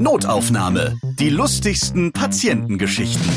Notaufnahme. 0.00 0.96
Die 1.18 1.28
lustigsten 1.28 2.12
Patientengeschichten. 2.12 3.28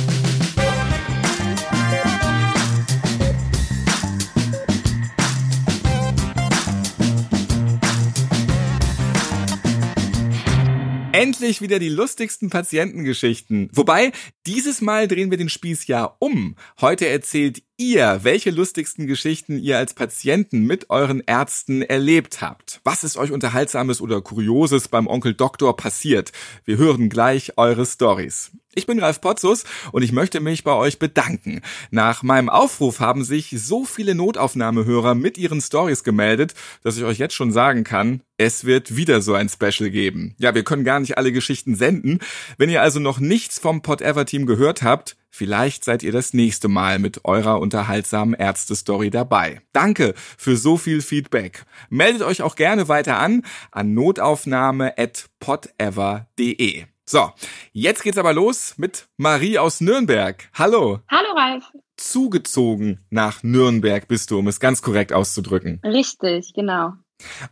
Endlich 11.13 11.61
wieder 11.61 11.79
die 11.79 11.89
lustigsten 11.89 12.51
Patientengeschichten. 12.51 13.69
Wobei, 13.73 14.11
dieses 14.45 14.81
Mal 14.81 15.07
drehen 15.07 15.31
wir 15.31 15.37
den 15.37 15.49
Spieß 15.49 15.87
ja 15.87 16.15
um. 16.19 16.55
Heute 16.79 17.07
erzählt 17.07 17.63
ihr, 17.81 18.19
welche 18.21 18.51
lustigsten 18.51 19.07
Geschichten 19.07 19.57
ihr 19.57 19.77
als 19.77 19.95
Patienten 19.95 20.67
mit 20.67 20.91
euren 20.91 21.19
Ärzten 21.25 21.81
erlebt 21.81 22.39
habt. 22.39 22.79
Was 22.83 23.03
ist 23.03 23.17
euch 23.17 23.31
unterhaltsames 23.31 24.01
oder 24.01 24.21
kurioses 24.21 24.87
beim 24.87 25.07
Onkel 25.07 25.33
Doktor 25.33 25.75
passiert? 25.75 26.31
Wir 26.63 26.77
hören 26.77 27.09
gleich 27.09 27.57
eure 27.57 27.85
Stories. 27.85 28.51
Ich 28.73 28.85
bin 28.85 28.99
Ralf 28.99 29.19
Potzus 29.19 29.65
und 29.91 30.03
ich 30.03 30.13
möchte 30.13 30.39
mich 30.39 30.63
bei 30.63 30.73
euch 30.73 30.99
bedanken. 30.99 31.61
Nach 31.89 32.23
meinem 32.23 32.49
Aufruf 32.49 32.99
haben 32.99 33.25
sich 33.25 33.53
so 33.57 33.83
viele 33.83 34.15
Notaufnahmehörer 34.15 35.15
mit 35.15 35.37
ihren 35.37 35.59
Stories 35.59 36.03
gemeldet, 36.03 36.53
dass 36.83 36.97
ich 36.97 37.03
euch 37.03 37.17
jetzt 37.17 37.33
schon 37.33 37.51
sagen 37.51 37.83
kann, 37.83 38.21
es 38.37 38.63
wird 38.63 38.95
wieder 38.95 39.21
so 39.21 39.33
ein 39.33 39.49
Special 39.49 39.89
geben. 39.89 40.35
Ja, 40.37 40.55
wir 40.55 40.63
können 40.63 40.85
gar 40.85 40.99
nicht 40.99 41.17
alle 41.17 41.33
Geschichten 41.33 41.75
senden. 41.75 42.19
Wenn 42.57 42.69
ihr 42.69 42.81
also 42.81 42.99
noch 42.99 43.19
nichts 43.19 43.59
vom 43.59 43.81
Pot 43.81 44.01
Ever 44.01 44.25
Team 44.25 44.45
gehört 44.45 44.83
habt, 44.83 45.17
Vielleicht 45.31 45.85
seid 45.85 46.03
ihr 46.03 46.11
das 46.11 46.33
nächste 46.33 46.67
Mal 46.67 46.99
mit 46.99 47.25
eurer 47.25 47.59
unterhaltsamen 47.59 48.35
Ärzte-Story 48.35 49.09
dabei. 49.09 49.61
Danke 49.71 50.13
für 50.37 50.57
so 50.57 50.77
viel 50.77 51.01
Feedback. 51.01 51.65
Meldet 51.89 52.21
euch 52.21 52.41
auch 52.41 52.55
gerne 52.55 52.89
weiter 52.89 53.17
an 53.17 53.43
an 53.71 53.93
notaufnahme.potever.de. 53.93 56.85
So, 57.05 57.31
jetzt 57.73 58.03
geht's 58.03 58.17
aber 58.17 58.33
los 58.33 58.77
mit 58.77 59.07
Marie 59.17 59.57
aus 59.57 59.81
Nürnberg. 59.81 60.49
Hallo. 60.53 60.99
Hallo 61.09 61.33
Ralf. 61.35 61.65
Zugezogen 61.97 62.99
nach 63.09 63.43
Nürnberg 63.43 64.07
bist 64.07 64.31
du, 64.31 64.39
um 64.39 64.47
es 64.47 64.59
ganz 64.59 64.81
korrekt 64.81 65.13
auszudrücken. 65.13 65.79
Richtig, 65.83 66.53
genau. 66.53 66.93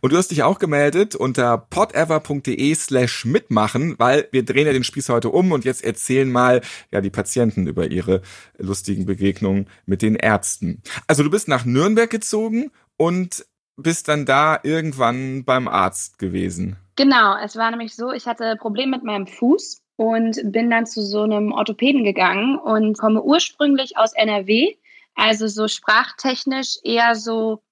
Und 0.00 0.12
du 0.12 0.16
hast 0.16 0.30
dich 0.30 0.42
auch 0.42 0.58
gemeldet 0.58 1.14
unter 1.14 1.58
podever.de 1.58 2.74
slash 2.74 3.24
mitmachen, 3.24 3.96
weil 3.98 4.28
wir 4.32 4.44
drehen 4.44 4.66
ja 4.66 4.72
den 4.72 4.84
Spieß 4.84 5.08
heute 5.08 5.30
um 5.30 5.52
und 5.52 5.64
jetzt 5.64 5.84
erzählen 5.84 6.30
mal 6.30 6.60
ja 6.90 7.00
die 7.00 7.10
Patienten 7.10 7.66
über 7.66 7.90
ihre 7.90 8.22
lustigen 8.58 9.06
Begegnungen 9.06 9.68
mit 9.86 10.02
den 10.02 10.16
Ärzten. 10.16 10.82
Also 11.06 11.22
du 11.22 11.30
bist 11.30 11.48
nach 11.48 11.64
Nürnberg 11.64 12.10
gezogen 12.10 12.70
und 12.96 13.44
bist 13.76 14.08
dann 14.08 14.26
da 14.26 14.60
irgendwann 14.62 15.44
beim 15.44 15.68
Arzt 15.68 16.18
gewesen. 16.18 16.76
Genau, 16.96 17.36
es 17.42 17.56
war 17.56 17.70
nämlich 17.70 17.94
so, 17.94 18.12
ich 18.12 18.26
hatte 18.26 18.56
Probleme 18.56 18.96
mit 18.96 19.04
meinem 19.04 19.26
Fuß 19.26 19.80
und 19.96 20.40
bin 20.44 20.70
dann 20.70 20.86
zu 20.86 21.02
so 21.02 21.22
einem 21.22 21.52
Orthopäden 21.52 22.04
gegangen 22.04 22.58
und 22.58 22.98
komme 22.98 23.22
ursprünglich 23.22 23.96
aus 23.96 24.12
NRW, 24.12 24.76
also 25.14 25.46
so 25.46 25.68
sprachtechnisch 25.68 26.78
eher 26.82 27.14
so 27.14 27.62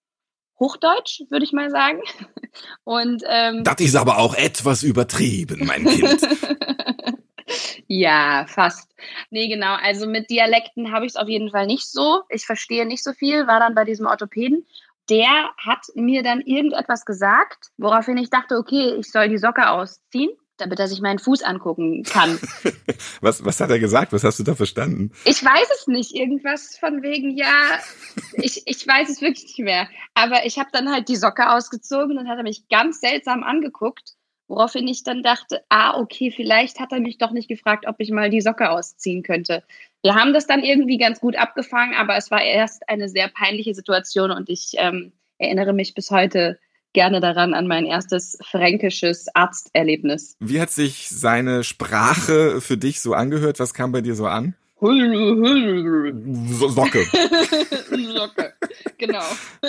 Hochdeutsch, 0.59 1.23
würde 1.29 1.45
ich 1.45 1.53
mal 1.53 1.71
sagen. 1.71 2.01
Und 2.85 3.23
ähm, 3.27 3.65
das 3.65 3.81
ist 3.81 3.97
aber 3.97 4.19
auch 4.19 4.35
etwas 4.35 4.83
übertrieben, 4.83 5.67
mein 5.67 5.85
Kind. 5.85 6.21
ja, 7.87 8.47
fast. 8.49 8.91
Nee, 9.31 9.49
genau. 9.49 9.77
Also 9.83 10.07
mit 10.07 10.31
Dialekten 10.31 10.93
habe 10.93 11.07
ich 11.07 11.13
es 11.13 11.17
auf 11.17 11.29
jeden 11.29 11.51
Fall 11.51 11.67
nicht 11.67 11.91
so. 11.91 12.23
Ich 12.29 12.45
verstehe 12.45 12.87
nicht 12.87 13.05
so 13.05 13.13
viel, 13.13 13.47
war 13.47 13.61
dann 13.61 13.75
bei 13.75 13.85
diesem 13.85 14.07
Orthopäden. 14.07 14.67
Der 15.09 15.51
hat 15.57 15.87
mir 15.95 16.23
dann 16.23 16.41
irgendetwas 16.41 17.05
gesagt, 17.05 17.71
woraufhin 17.79 18.19
ich 18.19 18.29
dachte, 18.29 18.57
okay, 18.57 18.95
ich 18.99 19.11
soll 19.11 19.29
die 19.29 19.39
Socke 19.39 19.71
ausziehen 19.71 20.31
damit 20.61 20.79
er 20.79 20.89
sich 20.89 21.01
meinen 21.01 21.19
Fuß 21.19 21.43
angucken 21.43 22.03
kann. 22.03 22.39
was, 23.21 23.45
was 23.45 23.61
hat 23.61 23.71
er 23.71 23.79
gesagt? 23.79 24.13
Was 24.13 24.25
hast 24.25 24.39
du 24.39 24.45
da 24.45 24.55
verstanden? 24.55 25.13
Ich 25.25 25.45
weiß 25.45 25.69
es 25.79 25.87
nicht. 25.87 26.15
Irgendwas 26.15 26.77
von 26.79 27.03
wegen, 27.03 27.37
ja, 27.37 27.79
ich, 28.35 28.63
ich 28.67 28.87
weiß 28.87 29.09
es 29.09 29.21
wirklich 29.21 29.45
nicht 29.45 29.59
mehr. 29.61 29.89
Aber 30.15 30.45
ich 30.45 30.59
habe 30.59 30.69
dann 30.73 30.93
halt 30.93 31.09
die 31.09 31.17
Socke 31.17 31.51
ausgezogen 31.51 32.19
und 32.19 32.29
hat 32.29 32.39
er 32.39 32.45
mich 32.45 32.69
ganz 32.69 33.01
seltsam 33.01 33.43
angeguckt, 33.43 34.15
woraufhin 34.49 34.89
ich 34.89 35.05
dann 35.05 35.23
dachte, 35.23 35.63
ah, 35.69 35.99
okay, 35.99 36.33
vielleicht 36.35 36.81
hat 36.81 36.93
er 36.93 37.01
mich 37.01 37.19
doch 37.19 37.31
nicht 37.31 37.49
gefragt, 37.49 37.87
ob 37.87 37.97
ich 37.99 38.11
mal 38.11 38.31
die 38.31 38.41
Socke 38.41 38.71
ausziehen 38.71 39.23
könnte. 39.23 39.63
Wir 40.03 40.15
haben 40.15 40.33
das 40.33 40.47
dann 40.47 40.63
irgendwie 40.63 40.99
ganz 40.99 41.21
gut 41.21 41.37
abgefangen, 41.37 41.95
aber 41.95 42.17
es 42.17 42.31
war 42.31 42.43
erst 42.43 42.89
eine 42.89 43.09
sehr 43.09 43.29
peinliche 43.29 43.75
Situation 43.75 44.31
und 44.31 44.49
ich 44.49 44.73
ähm, 44.77 45.13
erinnere 45.39 45.73
mich 45.73 45.95
bis 45.95 46.11
heute 46.11 46.59
gerne 46.93 47.21
daran 47.21 47.55
an 47.55 47.67
mein 47.67 47.87
erstes 47.87 48.39
fränkisches 48.43 49.27
Arzterlebnis. 49.35 50.37
Wie 50.41 50.61
hat 50.61 50.71
sich 50.71 51.09
seine 51.09 51.65
Sprache 51.65 52.61
für 52.61 52.77
dich 52.77 53.01
so 53.01 53.15
angehört? 53.15 53.61
Was 53.61 53.75
kam 53.75 53.93
bei 53.93 54.01
dir 54.01 54.15
so 54.15 54.27
an? 54.27 54.55
Socke. 56.71 57.05
Socke, 58.15 58.55
genau. 58.97 59.25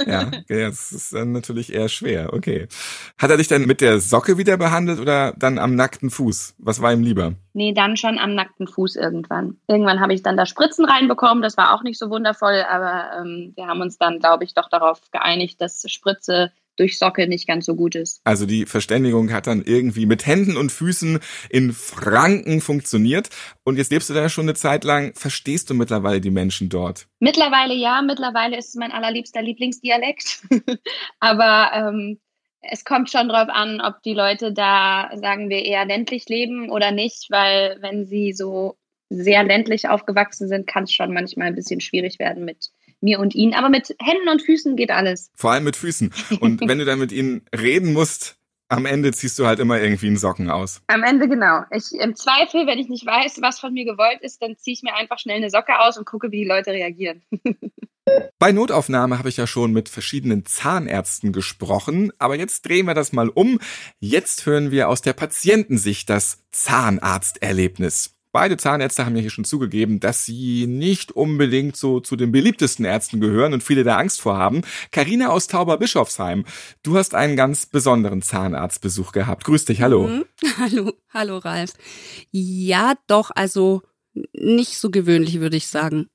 Ja, 0.06 0.30
das 0.48 0.92
ist 0.92 1.14
dann 1.14 1.32
natürlich 1.32 1.74
eher 1.74 1.90
schwer. 1.90 2.32
Okay. 2.32 2.68
Hat 3.18 3.32
er 3.32 3.38
dich 3.38 3.48
dann 3.48 3.66
mit 3.66 3.82
der 3.82 4.00
Socke 4.02 4.38
wieder 4.38 4.58
behandelt 4.58 5.00
oder 5.00 5.34
dann 5.36 5.58
am 5.58 5.74
nackten 5.74 6.12
Fuß? 6.12 6.54
Was 6.60 6.80
war 6.84 6.94
ihm 6.94 7.02
lieber? 7.02 7.34
Nee, 7.54 7.74
dann 7.74 7.98
schon 7.98 8.20
am 8.20 8.36
nackten 8.36 8.68
Fuß 8.68 8.98
irgendwann. 8.98 9.58
Irgendwann 9.68 10.00
habe 10.00 10.14
ich 10.14 10.22
dann 10.22 10.38
da 10.38 10.46
Spritzen 10.46 10.86
reinbekommen. 10.86 11.42
Das 11.42 11.58
war 11.58 11.74
auch 11.74 11.82
nicht 11.82 11.98
so 11.98 12.12
wundervoll, 12.12 12.64
aber 12.70 13.20
ähm, 13.20 13.54
wir 13.56 13.66
haben 13.66 13.82
uns 13.82 13.98
dann, 13.98 14.20
glaube 14.20 14.44
ich, 14.44 14.54
doch 14.54 14.70
darauf 14.70 15.02
geeinigt, 15.12 15.60
dass 15.60 15.84
Spritze 15.88 16.52
durch 16.80 16.98
Socke 16.98 17.28
nicht 17.28 17.48
ganz 17.48 17.66
so 17.66 17.76
gut 17.76 17.96
ist. 17.96 18.22
Also 18.24 18.46
die 18.46 18.66
Verständigung 18.66 19.32
hat 19.32 19.48
dann 19.48 19.64
irgendwie 19.64 20.06
mit 20.06 20.26
Händen 20.26 20.58
und 20.58 20.72
Füßen 20.72 21.20
in 21.50 21.74
Franken 21.74 22.62
funktioniert. 22.62 23.30
Und 23.64 23.78
jetzt 23.78 23.92
lebst 23.92 24.10
du 24.10 24.14
da 24.14 24.30
schon 24.30 24.46
eine 24.46 24.56
Zeit 24.56 24.84
lang. 24.84 25.14
Verstehst 25.16 25.70
du 25.70 25.74
mittlerweile 25.74 26.22
die 26.22 26.32
Menschen 26.32 26.70
dort? 26.70 27.08
Mittlerweile 27.20 27.74
ja. 27.74 28.02
Mittlerweile 28.02 28.58
ist 28.58 28.70
es 28.70 28.76
mein 28.76 28.92
allerliebster 28.92 29.42
Lieblingsdialekt. 29.42 30.42
Aber 31.20 31.72
ähm, 31.74 32.20
es 32.62 32.84
kommt 32.84 33.10
schon 33.10 33.30
drauf 33.30 33.48
an, 33.50 33.82
ob 33.82 34.02
die 34.04 34.14
Leute 34.14 34.54
da, 34.54 35.10
sagen 35.16 35.50
wir, 35.50 35.64
eher 35.66 35.86
ländlich 35.86 36.28
leben 36.28 36.70
oder 36.70 36.92
nicht, 36.92 37.28
weil 37.30 37.78
wenn 37.82 38.06
sie 38.06 38.34
so 38.34 38.78
sehr 39.10 39.44
ländlich 39.44 39.90
aufgewachsen 39.90 40.48
sind, 40.48 40.68
kann 40.68 40.84
es 40.84 40.94
schon 40.94 41.14
manchmal 41.14 41.48
ein 41.48 41.56
bisschen 41.56 41.82
schwierig 41.82 42.20
werden 42.20 42.46
mit 42.46 42.70
mir 43.02 43.20
und 43.20 43.36
ihnen. 43.36 43.54
Aber 43.54 43.70
mit 43.70 43.96
Händen 44.00 44.30
und 44.30 44.42
Füßen 44.42 44.76
geht 44.76 44.92
alles. 44.92 45.32
Vor 45.36 45.52
allem 45.52 45.64
mit 45.64 45.76
Füßen. 45.76 46.14
Und 46.40 46.62
wenn 46.68 46.80
du 46.80 46.86
dann 46.86 47.00
mit 47.00 47.12
ihnen 47.12 47.46
reden 47.56 47.94
musst, 47.94 48.38
am 48.70 48.86
Ende 48.86 49.12
ziehst 49.12 49.38
du 49.40 49.48
halt 49.48 49.60
immer 49.60 49.82
irgendwie 49.82 50.08
einen 50.08 50.18
Socken 50.18 50.50
aus. 50.50 50.82
Am 50.88 51.04
Ende 51.04 51.28
genau. 51.28 51.64
Ich 51.72 51.92
im 51.92 52.16
Zweifel, 52.16 52.68
wenn 52.68 52.78
ich 52.78 52.88
nicht 52.88 53.06
weiß, 53.06 53.42
was 53.42 53.60
von 53.60 53.74
mir 53.74 53.86
gewollt 53.86 54.22
ist, 54.22 54.42
dann 54.42 54.56
ziehe 54.58 54.74
ich 54.76 54.84
mir 54.84 54.96
einfach 54.96 55.18
schnell 55.18 55.38
eine 55.38 55.50
Socke 55.50 55.80
aus 55.80 55.98
und 55.98 56.06
gucke, 56.06 56.32
wie 56.32 56.44
die 56.44 56.48
Leute 56.48 56.72
reagieren. 56.72 57.24
Bei 58.40 58.52
Notaufnahme 58.52 59.20
habe 59.20 59.30
ich 59.30 59.38
ja 59.38 59.48
schon 59.48 59.72
mit 59.72 59.90
verschiedenen 59.90 60.46
Zahnärzten 60.46 61.32
gesprochen, 61.32 62.12
aber 62.18 62.36
jetzt 62.36 62.66
drehen 62.66 62.86
wir 62.86 62.94
das 62.94 63.12
mal 63.12 63.30
um. 63.30 63.60
Jetzt 64.00 64.46
hören 64.46 64.72
wir 64.72 64.90
aus 64.90 65.02
der 65.02 65.14
Patientensicht 65.14 66.10
das 66.10 66.44
Zahnarzterlebnis. 66.52 68.19
Beide 68.32 68.58
Zahnärzte 68.58 69.06
haben 69.06 69.16
ja 69.16 69.22
hier 69.22 69.32
schon 69.32 69.44
zugegeben, 69.44 70.00
dass 70.00 70.24
sie 70.24 70.68
nicht 70.68 71.12
unbedingt 71.12 71.76
so 71.76 72.00
zu 72.00 72.16
den 72.16 72.32
beliebtesten 72.32 72.86
Ärzten 72.86 73.20
gehören 73.20 73.54
und 73.54 73.64
viele 73.64 73.84
da 73.84 73.98
Angst 73.98 74.22
vor 74.22 74.38
haben. 74.38 74.62
Karina 74.92 75.30
aus 75.30 75.48
Tauberbischofsheim, 75.48 76.46
du 76.84 76.96
hast 76.96 77.16
einen 77.16 77.36
ganz 77.36 77.66
besonderen 77.66 78.22
Zahnarztbesuch 78.22 79.14
gehabt. 79.14 79.46
Grüß 79.46 79.66
dich, 79.66 79.82
hallo. 79.82 80.08
Mhm. 80.08 80.26
Hallo, 80.58 80.94
hallo 81.14 81.38
Ralf. 81.38 81.74
Ja, 82.32 82.94
doch, 83.08 83.32
also 83.34 83.82
nicht 84.34 84.78
so 84.78 84.90
gewöhnlich, 84.90 85.40
würde 85.40 85.58
ich 85.58 85.68
sagen. 85.68 86.08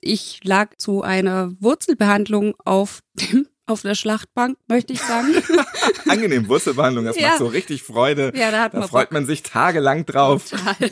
Ich 0.00 0.40
lag 0.44 0.76
zu 0.76 1.02
einer 1.02 1.52
Wurzelbehandlung 1.60 2.54
auf 2.64 3.00
dem 3.14 3.46
auf 3.66 3.82
der 3.82 3.94
Schlachtbank, 3.94 4.58
möchte 4.68 4.92
ich 4.92 5.00
sagen. 5.00 5.34
Angenehm, 6.08 6.48
Wurzelbehandlung, 6.48 7.04
das 7.04 7.16
ja. 7.16 7.28
macht 7.28 7.38
so 7.38 7.46
richtig 7.46 7.82
Freude. 7.82 8.32
Ja, 8.34 8.50
da, 8.50 8.62
hat 8.64 8.74
da 8.74 8.80
man 8.80 8.88
freut 8.88 9.08
Bock. 9.08 9.12
man 9.12 9.26
sich 9.26 9.42
tagelang 9.42 10.04
drauf. 10.06 10.50
Total. 10.50 10.90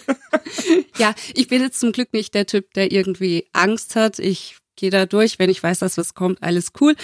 ja, 0.97 1.15
ich 1.35 1.49
bin 1.49 1.63
jetzt 1.63 1.81
zum 1.81 1.93
Glück 1.93 2.13
nicht 2.13 2.35
der 2.35 2.47
Typ, 2.47 2.73
der 2.75 2.93
irgendwie 2.93 3.47
Angst 3.53 3.97
hat. 3.97 4.19
Ich 4.19 4.57
gehe 4.77 4.91
da 4.91 5.07
durch, 5.07 5.39
wenn 5.39 5.51
ich 5.51 5.63
weiß, 5.63 5.81
dass 5.81 5.99
was 5.99 6.15
kommt, 6.15 6.43
alles 6.43 6.73
cool. 6.81 6.95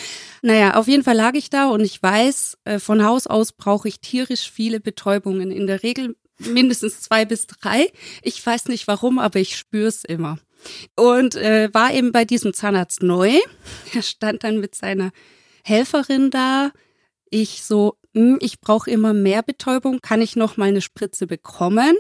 Naja, 0.43 0.75
auf 0.75 0.89
jeden 0.89 1.05
Fall 1.05 1.17
lag 1.17 1.35
ich 1.35 1.51
da 1.51 1.69
und 1.69 1.81
ich 1.81 2.03
weiß, 2.03 2.59
äh, 2.65 2.79
von 2.79 3.05
Haus 3.05 3.27
aus 3.27 3.53
brauche 3.53 3.89
ich 3.89 4.01
tierisch 4.01 4.51
viele 4.51 4.81
Betäubungen. 4.81 5.51
In 5.51 5.67
der 5.67 5.83
Regel 5.83 6.17
mindestens 6.39 7.03
zwei 7.03 7.25
bis 7.25 7.47
drei. 7.47 7.91
Ich 8.23 8.45
weiß 8.45 8.67
nicht 8.67 8.87
warum, 8.87 9.19
aber 9.19 9.39
ich 9.39 9.57
spüre 9.57 9.89
es 9.89 10.05
immer. 10.05 10.39
Und 10.97 11.35
äh, 11.37 11.73
war 11.73 11.93
eben 11.93 12.13
bei 12.13 12.25
diesem 12.25 12.53
Zahnarzt 12.53 13.03
neu. 13.03 13.39
Er 13.95 14.03
stand 14.03 14.45
dann 14.45 14.59
mit 14.59 14.75
seiner 14.75 15.13
Helferin 15.65 16.31
da. 16.31 16.73
Ich 17.31 17.63
so, 17.65 17.97
hm, 18.15 18.39
ich 18.41 18.61
brauche 18.61 18.91
immer 18.91 19.13
mehr 19.13 19.43
Betäubung. 19.43 20.01
Kann 20.01 20.23
ich 20.23 20.37
noch 20.37 20.57
mal 20.57 20.69
eine 20.69 20.81
Spritze 20.81 21.27
bekommen? 21.27 21.97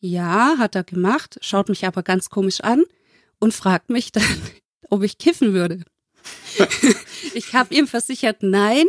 Ja, 0.00 0.56
hat 0.58 0.74
er 0.74 0.84
gemacht, 0.84 1.38
schaut 1.42 1.68
mich 1.68 1.86
aber 1.86 2.02
ganz 2.02 2.28
komisch 2.28 2.60
an 2.60 2.82
und 3.38 3.54
fragt 3.54 3.88
mich 3.88 4.10
dann, 4.10 4.24
ob 4.90 5.02
ich 5.02 5.16
kiffen 5.18 5.54
würde. 5.54 5.84
ich 7.34 7.54
habe 7.54 7.74
ihm 7.74 7.86
versichert, 7.86 8.42
nein, 8.42 8.86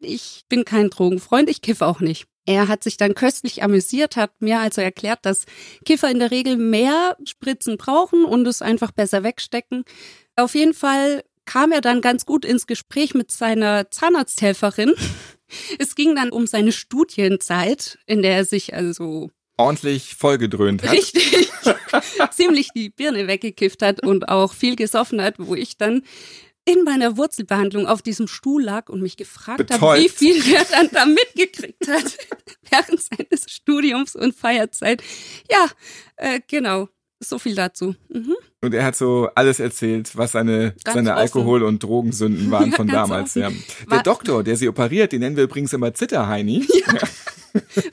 ich 0.00 0.42
bin 0.48 0.64
kein 0.64 0.90
Drogenfreund, 0.90 1.48
ich 1.48 1.62
kiffe 1.62 1.86
auch 1.86 2.00
nicht. 2.00 2.26
Er 2.46 2.68
hat 2.68 2.84
sich 2.84 2.96
dann 2.96 3.14
köstlich 3.14 3.62
amüsiert, 3.62 4.16
hat 4.16 4.40
mir 4.40 4.60
also 4.60 4.80
erklärt, 4.80 5.20
dass 5.22 5.46
Kiffer 5.84 6.10
in 6.10 6.20
der 6.20 6.30
Regel 6.30 6.56
mehr 6.56 7.16
Spritzen 7.24 7.76
brauchen 7.76 8.24
und 8.24 8.46
es 8.46 8.62
einfach 8.62 8.92
besser 8.92 9.24
wegstecken. 9.24 9.84
Auf 10.36 10.54
jeden 10.54 10.74
Fall 10.74 11.24
kam 11.46 11.72
er 11.72 11.80
dann 11.80 12.00
ganz 12.00 12.26
gut 12.26 12.44
ins 12.44 12.66
Gespräch 12.66 13.14
mit 13.14 13.30
seiner 13.30 13.90
Zahnarzthelferin. 13.90 14.92
Es 15.78 15.94
ging 15.94 16.16
dann 16.16 16.30
um 16.30 16.48
seine 16.48 16.72
Studienzeit, 16.72 18.00
in 18.06 18.20
der 18.20 18.34
er 18.34 18.44
sich 18.44 18.74
also 18.74 19.30
ordentlich 19.56 20.16
vollgedröhnt 20.16 20.82
hat. 20.82 20.90
Richtig. 20.90 21.52
ziemlich 22.32 22.70
die 22.74 22.90
Birne 22.90 23.28
weggekifft 23.28 23.82
hat 23.82 24.04
und 24.04 24.28
auch 24.28 24.52
viel 24.52 24.74
gesoffen 24.74 25.22
hat, 25.22 25.34
wo 25.38 25.54
ich 25.54 25.76
dann 25.76 26.02
in 26.64 26.82
meiner 26.82 27.16
Wurzelbehandlung 27.16 27.86
auf 27.86 28.02
diesem 28.02 28.26
Stuhl 28.26 28.64
lag 28.64 28.88
und 28.88 29.00
mich 29.00 29.16
gefragt 29.16 29.70
habe, 29.70 30.00
wie 30.00 30.08
viel 30.08 30.42
er 30.52 30.64
dann 30.64 30.90
da 30.90 31.06
mitgekriegt 31.06 31.86
hat 31.88 32.18
während 32.70 33.00
seines 33.00 33.50
Studiums 33.50 34.16
und 34.16 34.34
Feierzeit. 34.34 35.02
Ja, 35.50 35.66
äh, 36.16 36.40
genau. 36.48 36.88
So 37.18 37.38
viel 37.38 37.54
dazu. 37.54 37.94
Mhm. 38.10 38.34
Und 38.60 38.74
er 38.74 38.84
hat 38.84 38.96
so 38.96 39.30
alles 39.34 39.58
erzählt, 39.58 40.16
was 40.16 40.32
seine, 40.32 40.74
seine 40.84 41.14
Alkohol- 41.14 41.62
und 41.62 41.82
Drogensünden 41.82 42.50
waren 42.50 42.72
von 42.72 42.88
damals. 42.88 43.34
Ja. 43.34 43.48
Der 43.50 43.90
War 43.90 44.02
Doktor, 44.02 44.44
der 44.44 44.56
sie 44.56 44.68
operiert, 44.68 45.12
den 45.12 45.20
nennen 45.20 45.36
wir 45.36 45.44
übrigens 45.44 45.72
immer 45.72 45.94
Zitterheini. 45.94 46.66
Ja. 46.86 47.00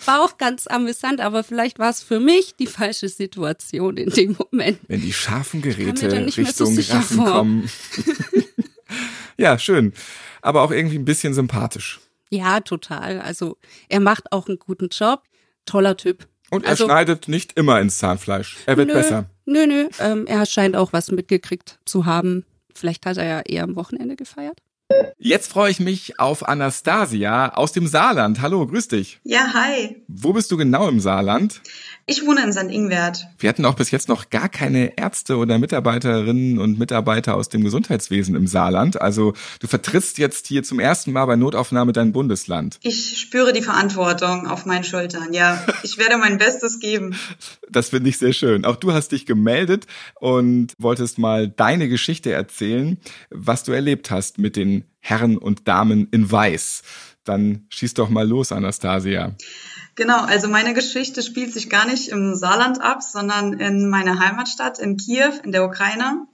War 0.05 0.21
auch 0.23 0.37
ganz 0.37 0.67
amüsant, 0.67 1.21
aber 1.21 1.41
vielleicht 1.41 1.79
war 1.79 1.89
es 1.89 2.03
für 2.03 2.19
mich 2.19 2.53
die 2.55 2.67
falsche 2.67 3.07
Situation 3.07 3.95
in 3.95 4.09
dem 4.09 4.35
Moment. 4.37 4.79
Wenn 4.89 4.99
die 4.99 5.13
scharfen 5.13 5.61
Geräte 5.61 6.11
Richtung 6.11 6.75
so 6.75 6.93
Rachen 6.93 7.15
vor. 7.17 7.25
kommen. 7.25 7.69
ja, 9.37 9.57
schön. 9.57 9.93
Aber 10.41 10.63
auch 10.63 10.71
irgendwie 10.71 10.97
ein 10.97 11.05
bisschen 11.05 11.33
sympathisch. 11.33 12.01
Ja, 12.29 12.59
total. 12.59 13.21
Also 13.21 13.57
er 13.87 14.01
macht 14.01 14.33
auch 14.33 14.47
einen 14.47 14.59
guten 14.59 14.89
Job. 14.89 15.21
Toller 15.65 15.95
Typ. 15.95 16.27
Und 16.53 16.65
er 16.65 16.71
also, 16.71 16.85
schneidet 16.85 17.27
nicht 17.27 17.53
immer 17.53 17.81
ins 17.81 17.97
Zahnfleisch. 17.97 18.57
Er 18.67 18.77
wird 18.77 18.89
nö, 18.89 18.93
besser. 18.93 19.25
Nö, 19.45 19.65
nö. 19.65 19.89
Ähm, 19.99 20.27
er 20.27 20.45
scheint 20.45 20.75
auch 20.75 20.93
was 20.93 21.09
mitgekriegt 21.09 21.79
zu 21.83 22.05
haben. 22.05 22.45
Vielleicht 22.75 23.07
hat 23.07 23.17
er 23.17 23.25
ja 23.25 23.41
eher 23.41 23.63
am 23.63 23.75
Wochenende 23.75 24.15
gefeiert. 24.15 24.59
Jetzt 25.17 25.51
freue 25.51 25.71
ich 25.71 25.79
mich 25.79 26.19
auf 26.19 26.47
Anastasia 26.47 27.53
aus 27.55 27.71
dem 27.71 27.87
Saarland. 27.87 28.41
Hallo, 28.41 28.67
grüß 28.67 28.87
dich. 28.87 29.19
Ja, 29.23 29.51
hi. 29.55 30.03
Wo 30.07 30.33
bist 30.33 30.51
du 30.51 30.57
genau 30.57 30.87
im 30.87 30.99
Saarland? 30.99 31.61
Ich 32.05 32.25
wohne 32.25 32.43
in 32.43 32.51
St. 32.51 32.69
Ingwert. 32.69 33.27
Wir 33.39 33.47
hatten 33.47 33.63
auch 33.63 33.75
bis 33.75 33.89
jetzt 33.91 34.09
noch 34.09 34.29
gar 34.29 34.49
keine 34.49 34.97
Ärzte 34.97 35.37
oder 35.37 35.57
Mitarbeiterinnen 35.57 36.59
und 36.59 36.77
Mitarbeiter 36.77 37.35
aus 37.35 37.47
dem 37.47 37.63
Gesundheitswesen 37.63 38.35
im 38.35 38.45
Saarland. 38.45 38.99
Also 38.99 39.33
du 39.61 39.67
vertrittst 39.67 40.17
jetzt 40.17 40.47
hier 40.47 40.63
zum 40.63 40.81
ersten 40.81 41.13
Mal 41.13 41.25
bei 41.25 41.37
Notaufnahme 41.37 41.93
dein 41.93 42.11
Bundesland. 42.11 42.77
Ich 42.81 43.17
spüre 43.17 43.53
die 43.53 43.61
Verantwortung 43.61 44.47
auf 44.47 44.65
meinen 44.65 44.83
Schultern. 44.83 45.31
Ja, 45.31 45.65
ich 45.83 45.97
werde 45.97 46.17
mein 46.17 46.37
Bestes 46.37 46.81
geben. 46.81 47.15
Das 47.69 47.89
finde 47.89 48.09
ich 48.09 48.17
sehr 48.17 48.33
schön. 48.33 48.65
Auch 48.65 48.75
du 48.75 48.91
hast 48.91 49.13
dich 49.13 49.25
gemeldet 49.25 49.87
und 50.15 50.73
wolltest 50.77 51.19
mal 51.19 51.47
deine 51.47 51.87
Geschichte 51.87 52.33
erzählen, 52.33 52.97
was 53.29 53.63
du 53.63 53.71
erlebt 53.71 54.11
hast 54.11 54.39
mit 54.39 54.57
den 54.57 54.83
Herren 54.99 55.37
und 55.37 55.69
Damen 55.69 56.09
in 56.11 56.29
Weiß. 56.29 56.83
Dann 57.23 57.65
schieß 57.69 57.93
doch 57.93 58.09
mal 58.09 58.27
los, 58.27 58.51
Anastasia. 58.51 59.35
Genau, 59.95 60.23
also 60.23 60.47
meine 60.47 60.73
Geschichte 60.73 61.21
spielt 61.21 61.53
sich 61.53 61.69
gar 61.69 61.85
nicht 61.85 62.09
im 62.09 62.33
Saarland 62.33 62.81
ab, 62.81 63.03
sondern 63.03 63.53
in 63.53 63.89
meiner 63.89 64.19
Heimatstadt 64.19 64.79
in 64.79 64.97
Kiew 64.97 65.33
in 65.43 65.51
der 65.51 65.65
Ukraine. 65.65 66.25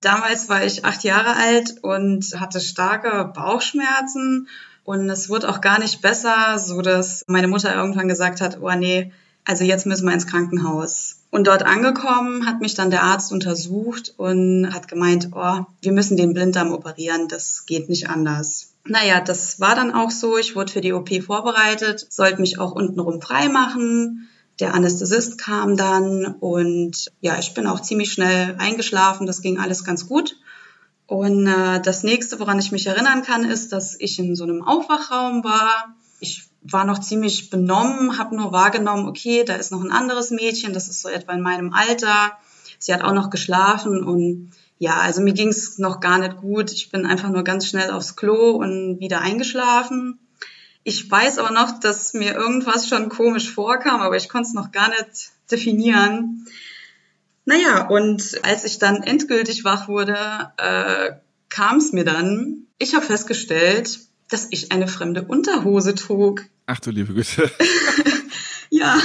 Damals 0.00 0.48
war 0.48 0.64
ich 0.64 0.84
acht 0.84 1.02
Jahre 1.02 1.34
alt 1.34 1.82
und 1.82 2.38
hatte 2.38 2.60
starke 2.60 3.32
Bauchschmerzen 3.34 4.48
und 4.84 5.08
es 5.08 5.28
wurde 5.28 5.48
auch 5.48 5.60
gar 5.60 5.80
nicht 5.80 6.02
besser, 6.02 6.58
so 6.58 6.82
dass 6.82 7.24
meine 7.26 7.48
Mutter 7.48 7.74
irgendwann 7.74 8.06
gesagt 8.06 8.40
hat, 8.40 8.58
oh 8.60 8.70
nee, 8.76 9.12
also 9.44 9.64
jetzt 9.64 9.86
müssen 9.86 10.06
wir 10.06 10.14
ins 10.14 10.26
Krankenhaus. 10.26 11.20
Und 11.30 11.46
dort 11.46 11.64
angekommen 11.64 12.46
hat 12.46 12.60
mich 12.60 12.74
dann 12.74 12.90
der 12.90 13.02
Arzt 13.02 13.32
untersucht 13.32 14.14
und 14.16 14.72
hat 14.72 14.88
gemeint, 14.88 15.30
oh, 15.34 15.64
wir 15.82 15.92
müssen 15.92 16.16
den 16.16 16.32
Blinddarm 16.32 16.72
operieren, 16.72 17.28
das 17.28 17.66
geht 17.66 17.88
nicht 17.88 18.08
anders. 18.08 18.74
Naja, 18.86 19.20
das 19.20 19.60
war 19.60 19.74
dann 19.74 19.92
auch 19.92 20.10
so. 20.10 20.38
Ich 20.38 20.54
wurde 20.54 20.72
für 20.72 20.80
die 20.80 20.92
OP 20.92 21.10
vorbereitet, 21.22 22.06
sollte 22.10 22.40
mich 22.40 22.58
auch 22.58 22.72
untenrum 22.72 23.20
frei 23.20 23.48
machen. 23.48 24.28
Der 24.60 24.74
Anästhesist 24.74 25.38
kam 25.38 25.76
dann 25.76 26.26
und 26.26 27.10
ja, 27.20 27.38
ich 27.38 27.54
bin 27.54 27.66
auch 27.66 27.80
ziemlich 27.80 28.12
schnell 28.12 28.54
eingeschlafen. 28.58 29.26
Das 29.26 29.42
ging 29.42 29.58
alles 29.58 29.84
ganz 29.84 30.06
gut. 30.06 30.36
Und 31.06 31.46
äh, 31.46 31.80
das 31.80 32.02
nächste, 32.02 32.40
woran 32.40 32.58
ich 32.58 32.72
mich 32.72 32.86
erinnern 32.86 33.22
kann, 33.22 33.44
ist, 33.44 33.72
dass 33.72 33.98
ich 33.98 34.18
in 34.18 34.36
so 34.36 34.44
einem 34.44 34.62
Aufwachraum 34.62 35.44
war. 35.44 35.94
Ich 36.20 36.44
war 36.64 36.84
noch 36.84 36.98
ziemlich 36.98 37.50
benommen, 37.50 38.18
habe 38.18 38.36
nur 38.36 38.50
wahrgenommen, 38.50 39.06
okay, 39.06 39.44
da 39.44 39.54
ist 39.54 39.70
noch 39.70 39.82
ein 39.82 39.92
anderes 39.92 40.30
Mädchen, 40.30 40.72
das 40.72 40.88
ist 40.88 41.02
so 41.02 41.08
etwa 41.08 41.32
in 41.32 41.42
meinem 41.42 41.72
Alter. 41.72 42.32
Sie 42.78 42.92
hat 42.92 43.02
auch 43.02 43.12
noch 43.12 43.30
geschlafen 43.30 44.02
und 44.02 44.50
ja, 44.78 44.96
also 44.96 45.20
mir 45.20 45.34
ging 45.34 45.48
es 45.48 45.78
noch 45.78 46.00
gar 46.00 46.18
nicht 46.18 46.38
gut. 46.38 46.72
Ich 46.72 46.90
bin 46.90 47.06
einfach 47.06 47.30
nur 47.30 47.44
ganz 47.44 47.66
schnell 47.66 47.90
aufs 47.90 48.16
Klo 48.16 48.50
und 48.50 48.98
wieder 48.98 49.20
eingeschlafen. 49.20 50.18
Ich 50.82 51.10
weiß 51.10 51.38
aber 51.38 51.50
noch, 51.50 51.80
dass 51.80 52.12
mir 52.14 52.34
irgendwas 52.34 52.88
schon 52.88 53.08
komisch 53.08 53.50
vorkam, 53.50 54.00
aber 54.00 54.16
ich 54.16 54.28
konnte 54.28 54.48
es 54.48 54.54
noch 54.54 54.72
gar 54.72 54.88
nicht 54.88 55.30
definieren. 55.50 56.46
Naja, 57.44 57.88
und 57.88 58.40
als 58.42 58.64
ich 58.64 58.78
dann 58.78 59.02
endgültig 59.02 59.64
wach 59.64 59.86
wurde, 59.88 60.16
äh, 60.56 61.12
kam 61.50 61.76
es 61.76 61.92
mir 61.92 62.04
dann. 62.04 62.66
Ich 62.78 62.94
habe 62.94 63.04
festgestellt, 63.04 64.00
dass 64.34 64.48
ich 64.50 64.72
eine 64.72 64.88
fremde 64.88 65.22
Unterhose 65.22 65.94
trug. 65.94 66.46
Ach 66.66 66.80
du 66.80 66.90
liebe 66.90 67.14
Güte. 67.14 67.48
Ja. 68.70 68.98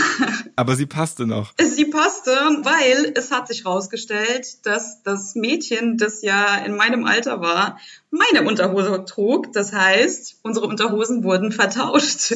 Aber 0.56 0.76
sie 0.76 0.88
passte 0.88 1.28
noch. 1.28 1.54
Sie 1.62 1.86
passte, 1.86 2.32
weil 2.32 3.12
es 3.14 3.30
hat 3.30 3.48
sich 3.48 3.66
herausgestellt, 3.66 4.66
dass 4.66 5.04
das 5.04 5.36
Mädchen, 5.36 5.98
das 5.98 6.24
ja 6.24 6.56
in 6.56 6.76
meinem 6.76 7.06
Alter 7.06 7.40
war, 7.40 7.78
meine 8.12 8.48
Unterhose 8.48 9.06
trug. 9.06 9.54
Das 9.54 9.72
heißt, 9.72 10.40
unsere 10.42 10.66
Unterhosen 10.66 11.24
wurden 11.24 11.52
vertauscht. 11.52 12.34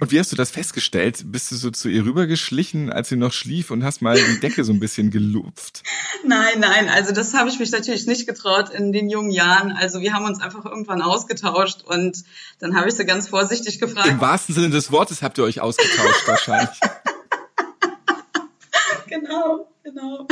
Und 0.00 0.10
wie 0.10 0.18
hast 0.18 0.32
du 0.32 0.36
das 0.36 0.50
festgestellt? 0.50 1.22
Bist 1.26 1.50
du 1.50 1.56
so 1.56 1.70
zu 1.70 1.88
ihr 1.88 2.04
rübergeschlichen, 2.04 2.90
als 2.90 3.10
sie 3.10 3.16
noch 3.16 3.32
schlief 3.32 3.70
und 3.70 3.84
hast 3.84 4.00
mal 4.00 4.16
die 4.16 4.40
Decke 4.40 4.64
so 4.64 4.72
ein 4.72 4.80
bisschen 4.80 5.10
gelupft? 5.10 5.82
Nein, 6.24 6.58
nein, 6.58 6.88
also 6.88 7.12
das 7.12 7.34
habe 7.34 7.50
ich 7.50 7.58
mich 7.58 7.70
natürlich 7.70 8.06
nicht 8.06 8.26
getraut 8.26 8.70
in 8.70 8.92
den 8.92 9.10
jungen 9.10 9.30
Jahren. 9.30 9.72
Also 9.72 10.00
wir 10.00 10.14
haben 10.14 10.24
uns 10.24 10.40
einfach 10.40 10.64
irgendwann 10.64 11.02
ausgetauscht 11.02 11.82
und 11.82 12.24
dann 12.58 12.74
habe 12.74 12.88
ich 12.88 12.94
sie 12.94 13.04
ganz 13.04 13.28
vorsichtig 13.28 13.78
gefragt. 13.78 14.08
Im 14.08 14.20
wahrsten 14.20 14.54
Sinne 14.54 14.70
des 14.70 14.90
Wortes 14.90 15.22
habt 15.22 15.38
ihr 15.38 15.44
euch 15.44 15.60
ausgetauscht 15.60 16.26
wahrscheinlich. 16.26 16.80
genau, 19.06 19.68
genau. 19.90 20.26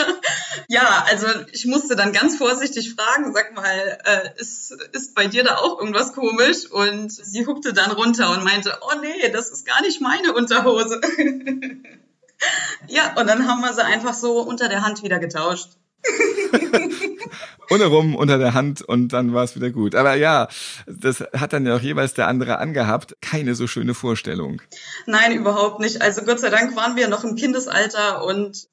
ja, 0.68 1.04
also 1.08 1.26
ich 1.52 1.66
musste 1.66 1.96
dann 1.96 2.12
ganz 2.12 2.36
vorsichtig 2.36 2.94
fragen, 2.94 3.32
sag 3.32 3.54
mal, 3.54 3.98
äh, 4.04 4.40
ist, 4.40 4.72
ist 4.92 5.14
bei 5.14 5.26
dir 5.26 5.44
da 5.44 5.56
auch 5.56 5.78
irgendwas 5.78 6.12
komisch? 6.12 6.70
Und 6.70 7.12
sie 7.12 7.46
huckte 7.46 7.72
dann 7.72 7.92
runter 7.92 8.30
und 8.32 8.44
meinte, 8.44 8.78
oh 8.82 8.98
nee, 9.00 9.30
das 9.30 9.50
ist 9.50 9.66
gar 9.66 9.82
nicht 9.82 10.00
meine 10.00 10.32
Unterhose. 10.32 11.00
ja, 12.88 13.14
und 13.16 13.26
dann 13.26 13.46
haben 13.48 13.60
wir 13.60 13.72
sie 13.72 13.84
einfach 13.84 14.14
so 14.14 14.40
unter 14.40 14.68
der 14.68 14.82
Hand 14.82 15.02
wieder 15.02 15.18
getauscht. 15.18 15.70
Unherum 17.68 18.14
unter 18.14 18.38
der 18.38 18.54
Hand 18.54 18.82
und 18.82 19.08
dann 19.12 19.32
war 19.32 19.44
es 19.44 19.56
wieder 19.56 19.70
gut. 19.70 19.94
Aber 19.94 20.14
ja, 20.14 20.48
das 20.86 21.20
hat 21.20 21.52
dann 21.52 21.66
ja 21.66 21.76
auch 21.76 21.80
jeweils 21.80 22.14
der 22.14 22.28
andere 22.28 22.58
angehabt. 22.58 23.16
Keine 23.20 23.54
so 23.54 23.66
schöne 23.66 23.94
Vorstellung. 23.94 24.60
Nein, 25.06 25.32
überhaupt 25.32 25.80
nicht. 25.80 26.02
Also 26.02 26.22
Gott 26.22 26.40
sei 26.40 26.50
Dank 26.50 26.76
waren 26.76 26.96
wir 26.96 27.08
noch 27.08 27.24
im 27.24 27.36
Kindesalter 27.36 28.24
und 28.24 28.68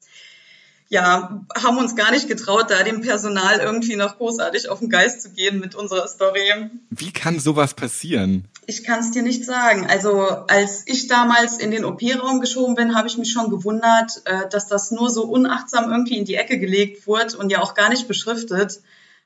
ja, 0.89 1.45
haben 1.55 1.77
uns 1.77 1.95
gar 1.95 2.11
nicht 2.11 2.27
getraut, 2.27 2.71
da 2.71 2.83
dem 2.83 3.01
Personal 3.01 3.59
irgendwie 3.59 3.95
noch 3.95 4.17
großartig 4.17 4.69
auf 4.69 4.79
den 4.79 4.89
Geist 4.89 5.21
zu 5.21 5.29
gehen 5.31 5.59
mit 5.59 5.75
unserer 5.75 6.07
Story. 6.07 6.69
Wie 6.89 7.13
kann 7.13 7.39
sowas 7.39 7.75
passieren? 7.75 8.45
Ich 8.69 8.83
kann 8.83 8.99
es 8.99 9.09
dir 9.09 9.23
nicht 9.23 9.45
sagen. 9.45 9.87
Also 9.89 10.21
als 10.47 10.83
ich 10.85 11.07
damals 11.07 11.57
in 11.57 11.71
den 11.71 11.83
OP-Raum 11.83 12.39
geschoben 12.39 12.75
bin, 12.75 12.95
habe 12.95 13.07
ich 13.07 13.17
mich 13.17 13.31
schon 13.31 13.49
gewundert, 13.49 14.21
äh, 14.25 14.47
dass 14.47 14.67
das 14.67 14.91
nur 14.91 15.09
so 15.09 15.23
unachtsam 15.23 15.91
irgendwie 15.91 16.19
in 16.19 16.25
die 16.25 16.35
Ecke 16.35 16.59
gelegt 16.59 17.07
wurde 17.07 17.35
und 17.37 17.51
ja 17.51 17.61
auch 17.63 17.73
gar 17.73 17.89
nicht 17.89 18.07
beschriftet 18.07 18.81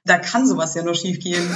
da 0.05 0.17
kann 0.17 0.45
sowas 0.45 0.75
ja 0.75 0.83
nur 0.83 0.95
schiefgehen. 0.95 1.49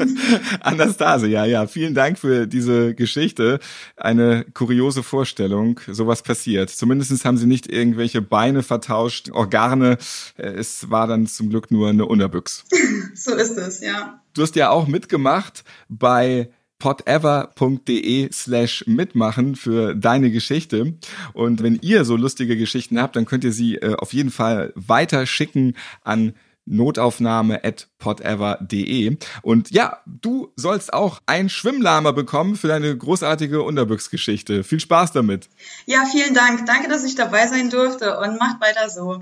Anastasia, 0.60 1.44
ja, 1.44 1.66
vielen 1.66 1.94
Dank 1.94 2.18
für 2.18 2.46
diese 2.46 2.94
Geschichte. 2.94 3.58
Eine 3.96 4.44
kuriose 4.54 5.02
Vorstellung, 5.02 5.80
sowas 5.88 6.22
passiert. 6.22 6.70
Zumindest 6.70 7.24
haben 7.24 7.36
sie 7.36 7.46
nicht 7.46 7.70
irgendwelche 7.70 8.22
Beine 8.22 8.62
vertauscht, 8.62 9.30
Organe. 9.32 9.98
Es 10.36 10.90
war 10.90 11.08
dann 11.08 11.26
zum 11.26 11.50
Glück 11.50 11.70
nur 11.72 11.88
eine 11.88 12.06
Unterbüchs. 12.06 12.64
so 13.14 13.34
ist 13.34 13.58
es, 13.58 13.80
ja. 13.80 14.22
Du 14.34 14.42
hast 14.42 14.54
ja 14.54 14.70
auch 14.70 14.86
mitgemacht 14.86 15.64
bei 15.88 16.50
podever.de 16.80 18.32
slash 18.32 18.84
mitmachen 18.88 19.54
für 19.54 19.94
deine 19.94 20.32
Geschichte. 20.32 20.94
Und 21.32 21.62
wenn 21.62 21.78
ihr 21.80 22.04
so 22.04 22.16
lustige 22.16 22.56
Geschichten 22.56 23.00
habt, 23.00 23.14
dann 23.14 23.26
könnt 23.26 23.44
ihr 23.44 23.52
sie 23.52 23.76
äh, 23.76 23.94
auf 23.94 24.12
jeden 24.12 24.32
Fall 24.32 24.72
weiter 24.74 25.26
schicken 25.26 25.76
an 26.02 26.34
notaufnahme 26.66 27.64
at 27.64 27.88
podever.de. 27.98 29.16
Und 29.42 29.70
ja, 29.70 29.98
du 30.06 30.52
sollst 30.56 30.92
auch 30.92 31.20
ein 31.26 31.48
Schwimmlama 31.48 32.12
bekommen 32.12 32.56
für 32.56 32.68
deine 32.68 32.96
großartige 32.96 33.62
Unterbüchsgeschichte. 33.62 34.64
Viel 34.64 34.80
Spaß 34.80 35.12
damit. 35.12 35.48
Ja, 35.86 36.04
vielen 36.10 36.34
Dank. 36.34 36.66
Danke, 36.66 36.88
dass 36.88 37.04
ich 37.04 37.14
dabei 37.14 37.46
sein 37.46 37.70
durfte 37.70 38.18
und 38.18 38.38
macht 38.38 38.60
weiter 38.60 38.88
so. 38.88 39.20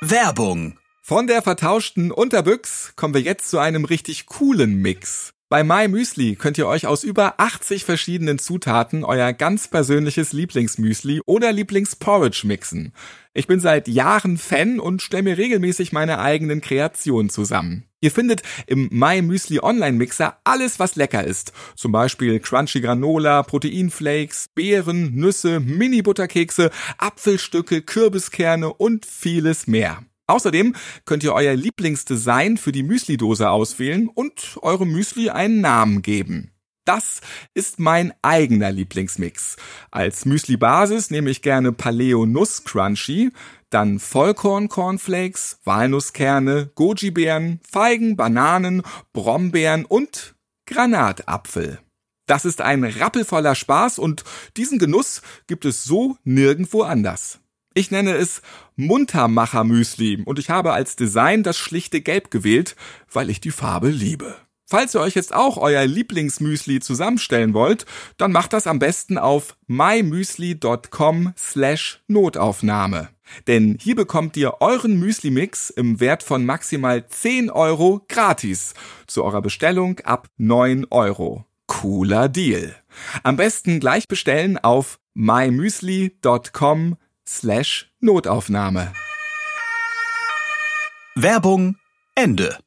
Werbung. 0.00 0.78
Von 1.06 1.26
der 1.26 1.42
vertauschten 1.42 2.10
Unterbüchs 2.10 2.94
kommen 2.96 3.12
wir 3.12 3.20
jetzt 3.20 3.50
zu 3.50 3.58
einem 3.58 3.84
richtig 3.84 4.24
coolen 4.24 4.76
Mix. 4.76 5.34
Bei 5.50 5.62
My 5.62 5.86
Müsli 5.86 6.34
könnt 6.34 6.56
ihr 6.56 6.66
euch 6.66 6.86
aus 6.86 7.04
über 7.04 7.34
80 7.36 7.84
verschiedenen 7.84 8.38
Zutaten 8.38 9.04
euer 9.04 9.34
ganz 9.34 9.68
persönliches 9.68 10.32
Lieblingsmüsli 10.32 11.20
oder 11.26 11.52
Lieblingsporridge 11.52 12.46
mixen. 12.46 12.94
Ich 13.34 13.46
bin 13.46 13.60
seit 13.60 13.86
Jahren 13.86 14.38
Fan 14.38 14.80
und 14.80 15.02
stelle 15.02 15.24
mir 15.24 15.36
regelmäßig 15.36 15.92
meine 15.92 16.20
eigenen 16.20 16.62
Kreationen 16.62 17.28
zusammen. 17.28 17.84
Ihr 18.00 18.10
findet 18.10 18.42
im 18.66 18.88
My 18.90 19.20
Müsli 19.20 19.60
Online 19.60 19.98
Mixer 19.98 20.38
alles, 20.44 20.78
was 20.78 20.96
lecker 20.96 21.22
ist. 21.22 21.52
Zum 21.76 21.92
Beispiel 21.92 22.40
Crunchy 22.40 22.80
Granola, 22.80 23.42
Proteinflakes, 23.42 24.48
Beeren, 24.54 25.14
Nüsse, 25.14 25.60
Mini-Butterkekse, 25.60 26.70
Apfelstücke, 26.96 27.82
Kürbiskerne 27.82 28.72
und 28.72 29.04
vieles 29.04 29.66
mehr. 29.66 30.02
Außerdem 30.26 30.74
könnt 31.04 31.22
ihr 31.22 31.34
euer 31.34 31.54
Lieblingsdesign 31.54 32.56
für 32.56 32.72
die 32.72 32.82
Müsli-Dose 32.82 33.50
auswählen 33.50 34.08
und 34.08 34.58
eurem 34.62 34.90
Müsli 34.90 35.30
einen 35.30 35.60
Namen 35.60 36.02
geben. 36.02 36.50
Das 36.86 37.20
ist 37.54 37.78
mein 37.78 38.12
eigener 38.20 38.70
Lieblingsmix. 38.70 39.56
Als 39.90 40.26
Müsli-Basis 40.26 41.10
nehme 41.10 41.30
ich 41.30 41.40
gerne 41.40 41.72
Paleo 41.72 42.26
Nuss 42.26 42.64
Crunchy, 42.64 43.32
dann 43.70 43.98
Vollkorn 43.98 44.68
Cornflakes, 44.68 45.58
Walnusskerne, 45.64 46.70
Goji-Beeren, 46.74 47.60
Feigen, 47.68 48.16
Bananen, 48.16 48.82
Brombeeren 49.12 49.86
und 49.86 50.34
Granatapfel. 50.66 51.80
Das 52.26 52.44
ist 52.44 52.60
ein 52.60 52.84
rappelvoller 52.84 53.54
Spaß 53.54 53.98
und 53.98 54.24
diesen 54.56 54.78
Genuss 54.78 55.22
gibt 55.46 55.64
es 55.64 55.84
so 55.84 56.16
nirgendwo 56.24 56.82
anders. 56.82 57.40
Ich 57.76 57.90
nenne 57.90 58.12
es 58.12 58.40
Muntermacher 58.76 59.64
Müsli 59.64 60.22
und 60.24 60.38
ich 60.38 60.48
habe 60.48 60.72
als 60.72 60.94
Design 60.94 61.42
das 61.42 61.58
schlichte 61.58 62.00
Gelb 62.00 62.30
gewählt, 62.30 62.76
weil 63.12 63.30
ich 63.30 63.40
die 63.40 63.50
Farbe 63.50 63.88
liebe. 63.88 64.36
Falls 64.64 64.94
ihr 64.94 65.00
euch 65.00 65.14
jetzt 65.14 65.34
auch 65.34 65.56
euer 65.56 65.84
Lieblingsmüsli 65.84 66.78
zusammenstellen 66.78 67.52
wollt, 67.52 67.84
dann 68.16 68.30
macht 68.30 68.52
das 68.52 68.68
am 68.68 68.78
besten 68.78 69.18
auf 69.18 69.56
mymüsli.com 69.66 71.34
slash 71.36 72.00
Notaufnahme. 72.06 73.08
Denn 73.48 73.76
hier 73.80 73.96
bekommt 73.96 74.36
ihr 74.36 74.60
euren 74.60 74.98
Müsli-Mix 74.98 75.70
im 75.70 75.98
Wert 75.98 76.22
von 76.22 76.46
maximal 76.46 77.06
10 77.06 77.50
Euro 77.50 78.04
gratis 78.08 78.74
zu 79.08 79.24
eurer 79.24 79.42
Bestellung 79.42 79.98
ab 80.00 80.28
9 80.36 80.86
Euro. 80.90 81.44
Cooler 81.66 82.28
Deal. 82.28 82.74
Am 83.24 83.36
besten 83.36 83.80
gleich 83.80 84.06
bestellen 84.06 84.58
auf 84.58 85.00
mymüsli.com 85.14 86.96
slash 87.26 87.90
Notaufnahme. 88.00 88.92
Werbung 91.14 91.76
Ende. 92.14 92.58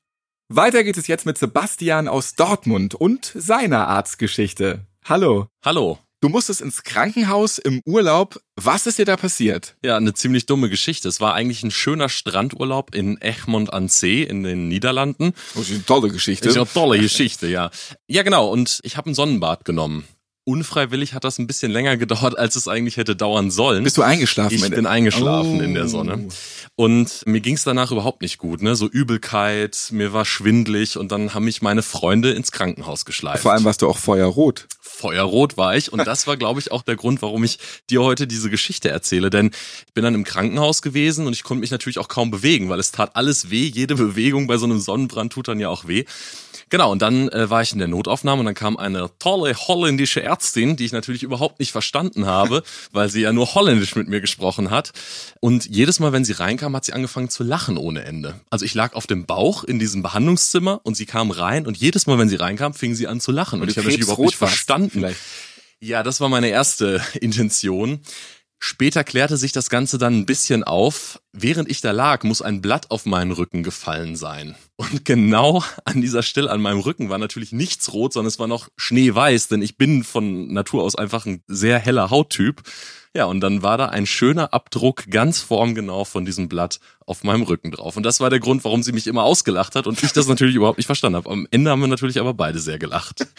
Weiter 0.49 0.83
geht 0.83 0.97
es 0.97 1.07
jetzt 1.07 1.25
mit 1.25 1.37
Sebastian 1.37 2.07
aus 2.07 2.35
Dortmund 2.35 2.95
und 2.95 3.31
seiner 3.35 3.87
Arztgeschichte. 3.87 4.85
Hallo. 5.05 5.47
Hallo. 5.63 5.99
Du 6.19 6.29
musstest 6.29 6.61
ins 6.61 6.83
Krankenhaus 6.83 7.59
im 7.59 7.81
Urlaub. 7.85 8.41
Was 8.55 8.87
ist 8.87 8.97
dir 8.97 9.05
da 9.05 9.17
passiert? 9.17 9.75
Ja, 9.83 9.97
eine 9.97 10.15
ziemlich 10.15 10.47
dumme 10.47 10.67
Geschichte. 10.67 11.07
Es 11.07 11.21
war 11.21 11.35
eigentlich 11.35 11.61
ein 11.61 11.69
schöner 11.69 12.09
Strandurlaub 12.09 12.95
in 12.95 13.21
Egmond 13.21 13.71
an 13.71 13.87
See 13.87 14.23
in 14.23 14.41
den 14.41 14.67
Niederlanden. 14.67 15.33
Das 15.53 15.63
ist 15.63 15.71
eine 15.71 15.85
tolle 15.85 16.09
Geschichte. 16.09 16.49
Ist 16.49 16.55
ja 16.55 16.61
eine 16.61 16.71
tolle 16.71 16.99
Geschichte, 16.99 17.47
ja. 17.47 17.69
Ja, 18.07 18.23
genau. 18.23 18.49
Und 18.49 18.79
ich 18.81 18.97
habe 18.97 19.11
ein 19.11 19.13
Sonnenbad 19.13 19.63
genommen. 19.63 20.07
Unfreiwillig 20.47 21.13
hat 21.13 21.25
das 21.25 21.39
ein 21.39 21.45
bisschen 21.45 21.73
länger 21.73 21.97
gedauert, 21.97 22.39
als 22.39 22.55
es 22.55 22.69
eigentlich 22.69 22.95
hätte 22.95 23.17
dauern 23.17 23.51
sollen. 23.51 23.83
Bist 23.83 23.97
du 23.97 24.01
eingeschlafen? 24.01 24.55
Ich 24.55 24.69
bin 24.69 24.85
eingeschlafen 24.85 25.59
oh. 25.59 25.61
in 25.61 25.73
der 25.73 25.89
Sonne. 25.89 26.29
Und 26.77 27.23
mir 27.25 27.41
ging 27.41 27.55
es 27.55 27.65
danach 27.65 27.91
überhaupt 27.91 28.21
nicht 28.21 28.37
gut, 28.37 28.61
ne? 28.61 28.77
So 28.77 28.87
Übelkeit, 28.87 29.89
mir 29.91 30.13
war 30.13 30.23
schwindlig 30.23 30.97
und 30.97 31.11
dann 31.11 31.33
haben 31.33 31.43
mich 31.43 31.61
meine 31.61 31.83
Freunde 31.83 32.31
ins 32.31 32.53
Krankenhaus 32.53 33.03
geschleift. 33.03 33.43
Vor 33.43 33.51
allem 33.51 33.65
warst 33.65 33.81
du 33.81 33.89
auch 33.89 33.97
feuerrot. 33.97 34.67
Feuerrot 34.79 35.57
war 35.57 35.75
ich 35.75 35.91
und 35.91 36.07
das 36.07 36.27
war, 36.27 36.37
glaube 36.37 36.61
ich, 36.61 36.71
auch 36.71 36.81
der 36.81 36.95
Grund, 36.95 37.21
warum 37.21 37.43
ich 37.43 37.59
dir 37.89 38.01
heute 38.01 38.25
diese 38.25 38.49
Geschichte 38.49 38.87
erzähle. 38.87 39.29
Denn 39.29 39.51
ich 39.85 39.93
bin 39.93 40.05
dann 40.05 40.15
im 40.15 40.23
Krankenhaus 40.23 40.81
gewesen 40.81 41.27
und 41.27 41.33
ich 41.33 41.43
konnte 41.43 41.59
mich 41.59 41.71
natürlich 41.71 41.99
auch 41.99 42.07
kaum 42.07 42.31
bewegen, 42.31 42.69
weil 42.69 42.79
es 42.79 42.93
tat 42.93 43.17
alles 43.17 43.49
weh. 43.49 43.65
Jede 43.65 43.95
Bewegung 43.95 44.47
bei 44.47 44.55
so 44.55 44.65
einem 44.65 44.79
Sonnenbrand 44.79 45.33
tut 45.33 45.49
dann 45.49 45.59
ja 45.59 45.67
auch 45.67 45.89
weh. 45.89 46.05
Genau, 46.69 46.91
und 46.91 47.01
dann 47.01 47.29
äh, 47.29 47.49
war 47.49 47.61
ich 47.61 47.71
in 47.71 47.79
der 47.79 47.87
Notaufnahme 47.87 48.41
und 48.41 48.45
dann 48.45 48.55
kam 48.55 48.77
eine 48.77 49.09
tolle 49.19 49.55
holländische 49.55 50.21
Ärztin, 50.21 50.75
die 50.75 50.85
ich 50.85 50.91
natürlich 50.91 51.23
überhaupt 51.23 51.59
nicht 51.59 51.71
verstanden 51.71 52.25
habe, 52.25 52.63
weil 52.91 53.09
sie 53.09 53.21
ja 53.21 53.31
nur 53.31 53.53
holländisch 53.53 53.95
mit 53.95 54.09
mir 54.09 54.19
gesprochen 54.19 54.69
hat. 54.69 54.91
Und 55.39 55.65
jedes 55.65 55.99
Mal, 55.99 56.11
wenn 56.11 56.25
sie 56.25 56.33
reinkam, 56.33 56.75
hat 56.75 56.85
sie 56.85 56.93
angefangen 56.93 57.29
zu 57.29 57.43
lachen 57.43 57.77
ohne 57.77 58.03
Ende. 58.03 58.41
Also 58.49 58.65
ich 58.65 58.73
lag 58.73 58.93
auf 58.93 59.07
dem 59.07 59.25
Bauch 59.25 59.63
in 59.63 59.79
diesem 59.79 60.03
Behandlungszimmer 60.03 60.81
und 60.83 60.95
sie 60.97 61.05
kam 61.05 61.31
rein 61.31 61.65
und 61.65 61.77
jedes 61.77 62.07
Mal, 62.07 62.17
wenn 62.17 62.29
sie 62.29 62.35
reinkam, 62.35 62.73
fing 62.73 62.95
sie 62.95 63.07
an 63.07 63.21
zu 63.21 63.31
lachen. 63.31 63.61
Und, 63.61 63.63
und 63.63 63.69
ich 63.69 63.77
habe 63.77 63.87
natürlich 63.87 64.05
überhaupt 64.05 64.27
nicht 64.27 64.37
verstanden. 64.37 64.91
Vielleicht. 64.91 65.19
Ja, 65.79 66.03
das 66.03 66.19
war 66.19 66.29
meine 66.29 66.49
erste 66.49 67.01
Intention. 67.21 68.01
Später 68.59 69.03
klärte 69.03 69.37
sich 69.37 69.51
das 69.51 69.69
Ganze 69.69 69.97
dann 69.99 70.15
ein 70.15 70.25
bisschen 70.25 70.63
auf. 70.63 71.21
Während 71.39 71.69
ich 71.69 71.81
da 71.81 71.91
lag, 71.91 72.23
muss 72.23 72.41
ein 72.41 72.61
Blatt 72.61 72.89
auf 72.89 73.05
meinen 73.05 73.31
Rücken 73.31 73.61
gefallen 73.61 74.15
sein. 74.15 74.55
Und 74.75 75.05
genau 75.05 75.63
an 75.85 76.01
dieser 76.01 76.23
Stelle 76.23 76.49
an 76.49 76.61
meinem 76.61 76.79
Rücken 76.79 77.09
war 77.11 77.19
natürlich 77.19 77.51
nichts 77.51 77.93
rot, 77.93 78.13
sondern 78.13 78.29
es 78.29 78.39
war 78.39 78.47
noch 78.47 78.69
schneeweiß, 78.75 79.47
denn 79.47 79.61
ich 79.61 79.77
bin 79.77 80.03
von 80.03 80.51
Natur 80.51 80.81
aus 80.81 80.95
einfach 80.95 81.27
ein 81.27 81.43
sehr 81.45 81.77
heller 81.77 82.09
Hauttyp. 82.09 82.63
Ja, 83.13 83.25
und 83.25 83.41
dann 83.41 83.63
war 83.63 83.77
da 83.77 83.87
ein 83.87 84.05
schöner 84.05 84.53
Abdruck 84.53 85.09
ganz 85.09 85.39
formgenau 85.41 86.05
von 86.05 86.25
diesem 86.25 86.49
Blatt 86.49 86.79
auf 87.07 87.23
meinem 87.23 87.41
Rücken 87.43 87.71
drauf. 87.71 87.95
Und 87.97 88.03
das 88.03 88.19
war 88.19 88.29
der 88.29 88.39
Grund, 88.39 88.63
warum 88.63 88.83
sie 88.83 88.91
mich 88.91 89.07
immer 89.07 89.23
ausgelacht 89.23 89.75
hat 89.75 89.87
und 89.87 90.03
ich 90.03 90.11
das 90.11 90.27
natürlich 90.27 90.55
überhaupt 90.55 90.77
nicht 90.77 90.85
verstanden 90.85 91.15
habe. 91.15 91.29
Am 91.31 91.47
Ende 91.49 91.71
haben 91.71 91.79
wir 91.79 91.87
natürlich 91.87 92.19
aber 92.19 92.33
beide 92.33 92.59
sehr 92.59 92.77
gelacht. 92.77 93.25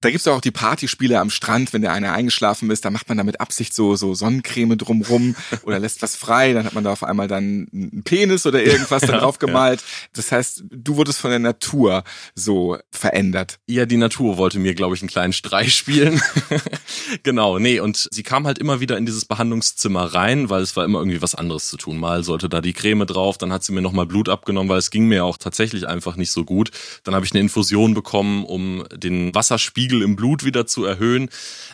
Da 0.00 0.10
gibt's 0.10 0.26
auch 0.26 0.40
die 0.40 0.50
Partyspiele 0.50 1.20
am 1.20 1.30
Strand, 1.30 1.72
wenn 1.72 1.82
der 1.82 1.92
eine 1.92 2.10
eingeschlafen 2.10 2.68
ist, 2.72 2.84
da 2.84 2.90
macht 2.90 3.08
man 3.08 3.18
da 3.18 3.22
mit 3.22 3.40
Absicht 3.40 3.72
so, 3.72 3.94
so 3.94 4.14
Sonnencreme 4.14 4.76
drumrum 4.76 5.36
oder 5.62 5.78
lässt 5.78 6.02
was 6.02 6.16
frei, 6.16 6.52
dann 6.52 6.64
hat 6.64 6.72
man 6.72 6.82
da 6.82 6.90
auf 6.90 7.04
einmal 7.04 7.28
dann 7.32 7.68
einen 7.72 8.02
Penis 8.04 8.46
oder 8.46 8.62
irgendwas 8.62 9.02
dann 9.06 9.18
drauf 9.18 9.38
gemalt. 9.38 9.80
Ja. 9.80 9.86
Das 10.14 10.32
heißt, 10.32 10.64
du 10.70 10.96
wurdest 10.96 11.18
von 11.18 11.30
der 11.30 11.40
Natur 11.40 12.04
so 12.34 12.78
verändert. 12.90 13.58
Ja, 13.66 13.86
die 13.86 13.96
Natur 13.96 14.36
wollte 14.36 14.58
mir, 14.58 14.74
glaube 14.74 14.94
ich, 14.94 15.02
einen 15.02 15.08
kleinen 15.08 15.32
Streich 15.32 15.74
spielen. 15.74 16.20
genau, 17.22 17.58
nee, 17.58 17.80
und 17.80 18.08
sie 18.10 18.22
kam 18.22 18.46
halt 18.46 18.58
immer 18.58 18.80
wieder 18.80 18.96
in 18.96 19.06
dieses 19.06 19.24
Behandlungszimmer 19.24 20.14
rein, 20.14 20.50
weil 20.50 20.62
es 20.62 20.76
war 20.76 20.84
immer 20.84 21.00
irgendwie 21.00 21.22
was 21.22 21.34
anderes 21.34 21.68
zu 21.68 21.76
tun. 21.76 21.98
Mal 21.98 22.22
sollte 22.22 22.48
da 22.48 22.60
die 22.60 22.72
Creme 22.72 23.06
drauf, 23.06 23.38
dann 23.38 23.52
hat 23.52 23.64
sie 23.64 23.72
mir 23.72 23.82
nochmal 23.82 24.06
Blut 24.06 24.28
abgenommen, 24.28 24.68
weil 24.68 24.78
es 24.78 24.90
ging 24.90 25.06
mir 25.06 25.24
auch 25.24 25.38
tatsächlich 25.38 25.88
einfach 25.88 26.16
nicht 26.16 26.30
so 26.30 26.44
gut. 26.44 26.70
Dann 27.04 27.14
habe 27.14 27.26
ich 27.26 27.32
eine 27.32 27.40
Infusion 27.40 27.94
bekommen, 27.94 28.44
um 28.44 28.84
den 28.94 29.34
Wasserspiegel 29.34 30.02
im 30.02 30.16
Blut 30.16 30.44
wieder 30.44 30.66
zu 30.66 30.84
erhöhen. 30.84 31.30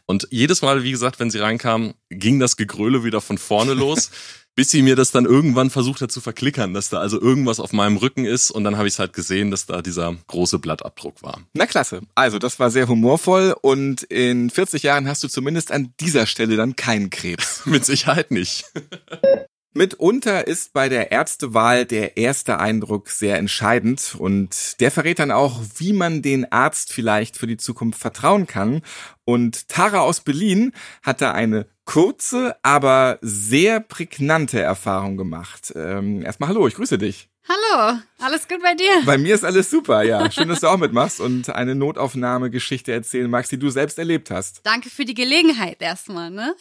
Und 0.07 0.29
jedes 0.31 0.62
Mal, 0.62 0.83
wie 0.83 0.91
gesagt, 0.91 1.21
wenn 1.21 1.31
sie 1.31 1.38
reinkam, 1.38 1.95
ging 2.11 2.38
das 2.38 2.57
Gegröle 2.57 3.05
wieder 3.05 3.21
von 3.21 3.38
vorne 3.38 3.75
los. 3.75 4.11
bis 4.59 4.73
sie 4.73 4.83
mir 4.83 4.97
das 4.97 5.12
dann 5.12 5.25
irgendwann 5.25 5.71
versucht 5.71 6.00
hat 6.00 6.11
zu 6.11 6.21
verklickern, 6.21 6.75
dass 6.75 6.88
da 6.88 6.99
also 6.99 7.21
irgendwas 7.21 7.61
auf 7.61 7.73
meinem 7.73 7.97
Rücken 7.97 8.25
ist 8.25 8.50
und 8.50 8.65
dann 8.65 8.77
habe 8.77 8.88
ich 8.88 8.95
es 8.95 8.99
halt 8.99 9.12
gesehen, 9.12 9.53
dass 9.53 9.67
da 9.67 9.83
dieser 9.83 10.17
große 10.27 10.59
Blattabdruck 10.59 11.23
war. 11.23 11.43
Na 11.53 11.65
klasse. 11.65 12.00
Also, 12.17 12.41
das 12.41 12.59
war 12.59 12.73
sehr 12.73 12.88
humorvoll 12.88 13.55
und 13.62 14.03
in 14.03 14.50
40 14.50 14.83
Jahren 14.83 15.07
hast 15.07 15.23
du 15.23 15.29
zumindest 15.29 15.71
an 15.71 15.95
dieser 16.00 16.27
Stelle 16.27 16.57
dann 16.57 16.75
keinen 16.75 17.09
Krebs. 17.09 17.62
Mit 17.67 17.85
Sicherheit 17.85 18.33
nicht. 18.33 18.65
Mitunter 19.75 20.47
ist 20.47 20.73
bei 20.73 20.89
der 20.89 21.13
Ärztewahl 21.13 21.85
der 21.85 22.17
erste 22.17 22.59
Eindruck 22.59 23.11
sehr 23.11 23.39
entscheidend 23.39 24.17
und 24.19 24.81
der 24.81 24.91
verrät 24.91 25.19
dann 25.19 25.31
auch, 25.31 25.61
wie 25.77 25.93
man 25.93 26.23
den 26.23 26.51
Arzt 26.51 26.93
vielleicht 26.93 27.37
für 27.37 27.47
die 27.47 27.59
Zukunft 27.59 28.01
vertrauen 28.01 28.47
kann. 28.47 28.83
Und 29.25 29.69
Tara 29.69 30.01
aus 30.01 30.21
Berlin 30.21 30.73
hat 31.03 31.21
da 31.21 31.33
eine 31.33 31.67
kurze, 31.85 32.57
aber 32.63 33.19
sehr 33.21 33.81
prägnante 33.81 34.61
Erfahrung 34.61 35.17
gemacht. 35.17 35.73
Ähm, 35.77 36.23
erstmal 36.23 36.49
hallo, 36.49 36.67
ich 36.67 36.75
grüße 36.75 36.99
dich. 36.99 37.29
Hallo, 37.49 37.99
alles 38.19 38.47
gut 38.47 38.63
bei 38.63 38.75
dir? 38.75 38.91
Bei 39.07 39.17
mir 39.17 39.35
ist 39.35 39.45
alles 39.45 39.71
super, 39.71 40.03
ja. 40.03 40.31
Schön, 40.31 40.49
dass 40.49 40.61
du 40.61 40.67
auch 40.67 40.77
mitmachst 40.77 41.19
und 41.19 41.49
eine 41.49 41.75
Notaufnahmegeschichte 41.75 42.93
erzählen 42.93 43.31
magst, 43.31 43.53
die 43.53 43.59
du 43.59 43.71
selbst 43.71 43.99
erlebt 43.99 44.31
hast. 44.31 44.61
Danke 44.65 44.91
für 44.91 45.07
die 45.07 45.15
Gelegenheit 45.15 45.81
erstmal, 45.81 46.31
ne? 46.31 46.55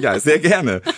Ja, 0.00 0.20
sehr 0.20 0.38
gerne. 0.38 0.82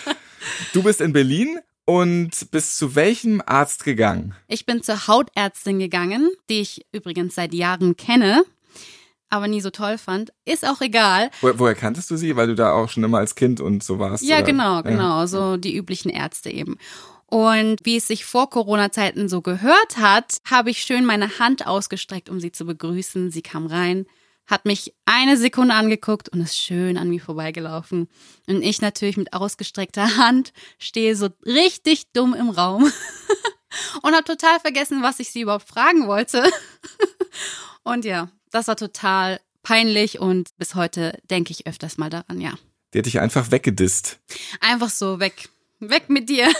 Du 0.73 0.83
bist 0.83 1.01
in 1.01 1.13
Berlin 1.13 1.59
und 1.85 2.51
bist 2.51 2.77
zu 2.77 2.95
welchem 2.95 3.41
Arzt 3.45 3.83
gegangen? 3.83 4.35
Ich 4.47 4.65
bin 4.65 4.83
zur 4.83 5.07
Hautärztin 5.07 5.79
gegangen, 5.79 6.29
die 6.49 6.61
ich 6.61 6.85
übrigens 6.91 7.35
seit 7.35 7.53
Jahren 7.53 7.97
kenne, 7.97 8.43
aber 9.29 9.47
nie 9.47 9.61
so 9.61 9.69
toll 9.69 9.97
fand. 9.97 10.31
Ist 10.45 10.65
auch 10.65 10.81
egal. 10.81 11.31
Wo, 11.41 11.51
woher 11.57 11.75
kanntest 11.75 12.11
du 12.11 12.17
sie? 12.17 12.35
Weil 12.35 12.47
du 12.47 12.55
da 12.55 12.73
auch 12.73 12.89
schon 12.89 13.03
immer 13.03 13.17
als 13.17 13.35
Kind 13.35 13.61
und 13.61 13.83
so 13.83 13.99
warst? 13.99 14.23
Ja, 14.23 14.37
oder? 14.37 14.45
genau, 14.45 14.83
genau. 14.83 15.21
Ja. 15.21 15.27
So 15.27 15.57
die 15.57 15.75
üblichen 15.75 16.09
Ärzte 16.09 16.49
eben. 16.49 16.77
Und 17.27 17.77
wie 17.83 17.95
es 17.95 18.07
sich 18.07 18.25
vor 18.25 18.49
Corona-Zeiten 18.49 19.29
so 19.29 19.41
gehört 19.41 19.97
hat, 19.97 20.37
habe 20.49 20.69
ich 20.69 20.81
schön 20.81 21.05
meine 21.05 21.39
Hand 21.39 21.65
ausgestreckt, 21.65 22.29
um 22.29 22.41
sie 22.41 22.51
zu 22.51 22.65
begrüßen. 22.65 23.31
Sie 23.31 23.41
kam 23.41 23.67
rein, 23.67 24.05
hat 24.47 24.65
mich 24.65 24.93
eine 25.05 25.37
Sekunde 25.37 25.73
angeguckt 25.73 26.29
und 26.29 26.41
ist 26.41 26.57
schön 26.57 26.97
an 26.97 27.09
mir 27.09 27.21
vorbeigelaufen. 27.21 28.09
Und 28.47 28.61
ich 28.61 28.81
natürlich 28.81 29.17
mit 29.17 29.33
ausgestreckter 29.33 30.17
Hand 30.17 30.53
stehe 30.77 31.15
so 31.15 31.29
richtig 31.45 32.11
dumm 32.13 32.33
im 32.33 32.49
Raum 32.49 32.83
und 34.01 34.13
habe 34.13 34.23
total 34.23 34.59
vergessen, 34.59 35.01
was 35.01 35.19
ich 35.19 35.31
sie 35.31 35.41
überhaupt 35.41 35.67
fragen 35.67 36.07
wollte. 36.07 36.43
und 37.83 38.05
ja, 38.05 38.29
das 38.51 38.67
war 38.67 38.75
total 38.75 39.39
peinlich 39.63 40.19
und 40.19 40.49
bis 40.57 40.75
heute 40.75 41.19
denke 41.29 41.51
ich 41.51 41.67
öfters 41.67 41.97
mal 41.97 42.09
daran, 42.09 42.41
ja. 42.41 42.53
Die 42.93 42.97
hätte 42.97 43.09
ich 43.09 43.19
einfach 43.21 43.51
weggedisst. 43.51 44.19
Einfach 44.59 44.89
so 44.89 45.19
weg. 45.19 45.49
Weg 45.79 46.09
mit 46.09 46.29
dir. 46.29 46.51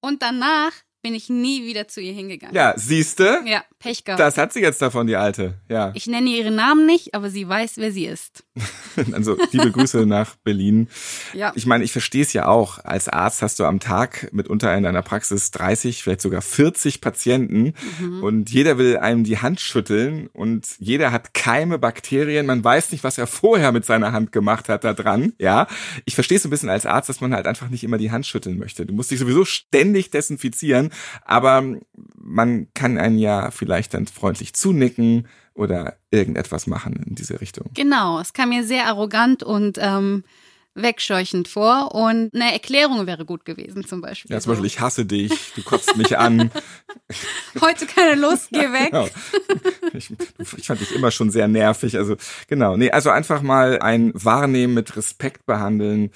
und 0.00 0.22
danach 0.22 0.72
bin 1.04 1.14
ich 1.14 1.28
nie 1.28 1.66
wieder 1.66 1.86
zu 1.86 2.00
ihr 2.00 2.14
hingegangen. 2.14 2.56
Ja, 2.56 2.72
siehste? 2.76 3.42
Ja, 3.44 3.62
Pech 3.78 4.04
gehabt. 4.04 4.18
Das 4.18 4.38
hat 4.38 4.54
sie 4.54 4.60
jetzt 4.60 4.80
davon, 4.80 5.06
die 5.06 5.16
Alte. 5.16 5.60
Ja. 5.68 5.92
Ich 5.94 6.06
nenne 6.06 6.30
ihren 6.30 6.54
Namen 6.54 6.86
nicht, 6.86 7.14
aber 7.14 7.28
sie 7.28 7.46
weiß, 7.46 7.74
wer 7.76 7.92
sie 7.92 8.06
ist. 8.06 8.42
Also 9.10 9.36
liebe 9.50 9.72
Grüße 9.72 10.06
nach 10.06 10.36
Berlin. 10.36 10.88
Ja. 11.32 11.52
Ich 11.56 11.66
meine, 11.66 11.82
ich 11.82 11.90
verstehe 11.90 12.22
es 12.22 12.32
ja 12.32 12.46
auch. 12.46 12.78
Als 12.84 13.08
Arzt 13.08 13.42
hast 13.42 13.58
du 13.58 13.64
am 13.64 13.80
Tag 13.80 14.28
mitunter 14.32 14.72
in 14.76 14.84
deiner 14.84 15.02
Praxis 15.02 15.50
30, 15.50 16.04
vielleicht 16.04 16.20
sogar 16.20 16.40
40 16.40 17.00
Patienten 17.00 17.74
und 18.22 18.50
jeder 18.50 18.78
will 18.78 18.96
einem 18.98 19.24
die 19.24 19.38
Hand 19.38 19.60
schütteln 19.60 20.28
und 20.28 20.68
jeder 20.78 21.10
hat 21.10 21.34
Keime, 21.34 21.80
Bakterien. 21.80 22.46
Man 22.46 22.62
weiß 22.62 22.92
nicht, 22.92 23.02
was 23.02 23.18
er 23.18 23.26
vorher 23.26 23.72
mit 23.72 23.84
seiner 23.84 24.12
Hand 24.12 24.30
gemacht 24.30 24.68
hat 24.68 24.84
da 24.84 24.94
dran. 24.94 25.32
Ja, 25.40 25.66
ich 26.04 26.14
verstehe 26.14 26.38
es 26.38 26.44
ein 26.44 26.50
bisschen 26.50 26.70
als 26.70 26.86
Arzt, 26.86 27.08
dass 27.08 27.20
man 27.20 27.34
halt 27.34 27.48
einfach 27.48 27.70
nicht 27.70 27.82
immer 27.82 27.98
die 27.98 28.12
Hand 28.12 28.26
schütteln 28.26 28.58
möchte. 28.58 28.86
Du 28.86 28.94
musst 28.94 29.10
dich 29.10 29.18
sowieso 29.18 29.44
ständig 29.44 30.10
desinfizieren, 30.10 30.92
aber 31.24 31.62
man 32.16 32.68
kann 32.74 32.98
einen 32.98 33.18
ja 33.18 33.50
vielleicht 33.50 33.94
dann 33.94 34.06
freundlich 34.06 34.54
zunicken 34.54 35.26
oder 35.54 35.96
irgendetwas 36.10 36.66
machen 36.66 37.04
in 37.06 37.14
diese 37.14 37.40
Richtung. 37.40 37.70
Genau, 37.74 38.18
es 38.20 38.32
kam 38.32 38.48
mir 38.48 38.64
sehr 38.64 38.86
arrogant 38.86 39.42
und 39.42 39.78
ähm, 39.80 40.24
wegscheuchend 40.74 41.46
vor 41.46 41.94
und 41.94 42.34
eine 42.34 42.52
Erklärung 42.52 43.06
wäre 43.06 43.24
gut 43.24 43.44
gewesen 43.44 43.86
zum 43.86 44.00
Beispiel. 44.00 44.32
Ja, 44.32 44.40
zum 44.40 44.50
Beispiel, 44.50 44.66
ich 44.66 44.80
hasse 44.80 45.06
dich, 45.06 45.52
du 45.54 45.62
kotzt 45.62 45.96
mich 45.96 46.18
an. 46.18 46.50
Heute 47.60 47.86
keine 47.86 48.20
Lust, 48.20 48.48
geh 48.50 48.58
weg. 48.72 48.90
Genau. 48.90 49.08
Ich, 49.92 50.12
ich 50.58 50.66
fand 50.66 50.80
dich 50.80 50.94
immer 50.94 51.10
schon 51.10 51.30
sehr 51.30 51.46
nervig. 51.46 51.96
Also 51.96 52.16
genau, 52.48 52.76
nee, 52.76 52.90
also 52.90 53.10
einfach 53.10 53.42
mal 53.42 53.78
ein 53.78 54.10
Wahrnehmen 54.14 54.74
mit 54.74 54.96
Respekt 54.96 55.46
behandeln, 55.46 56.10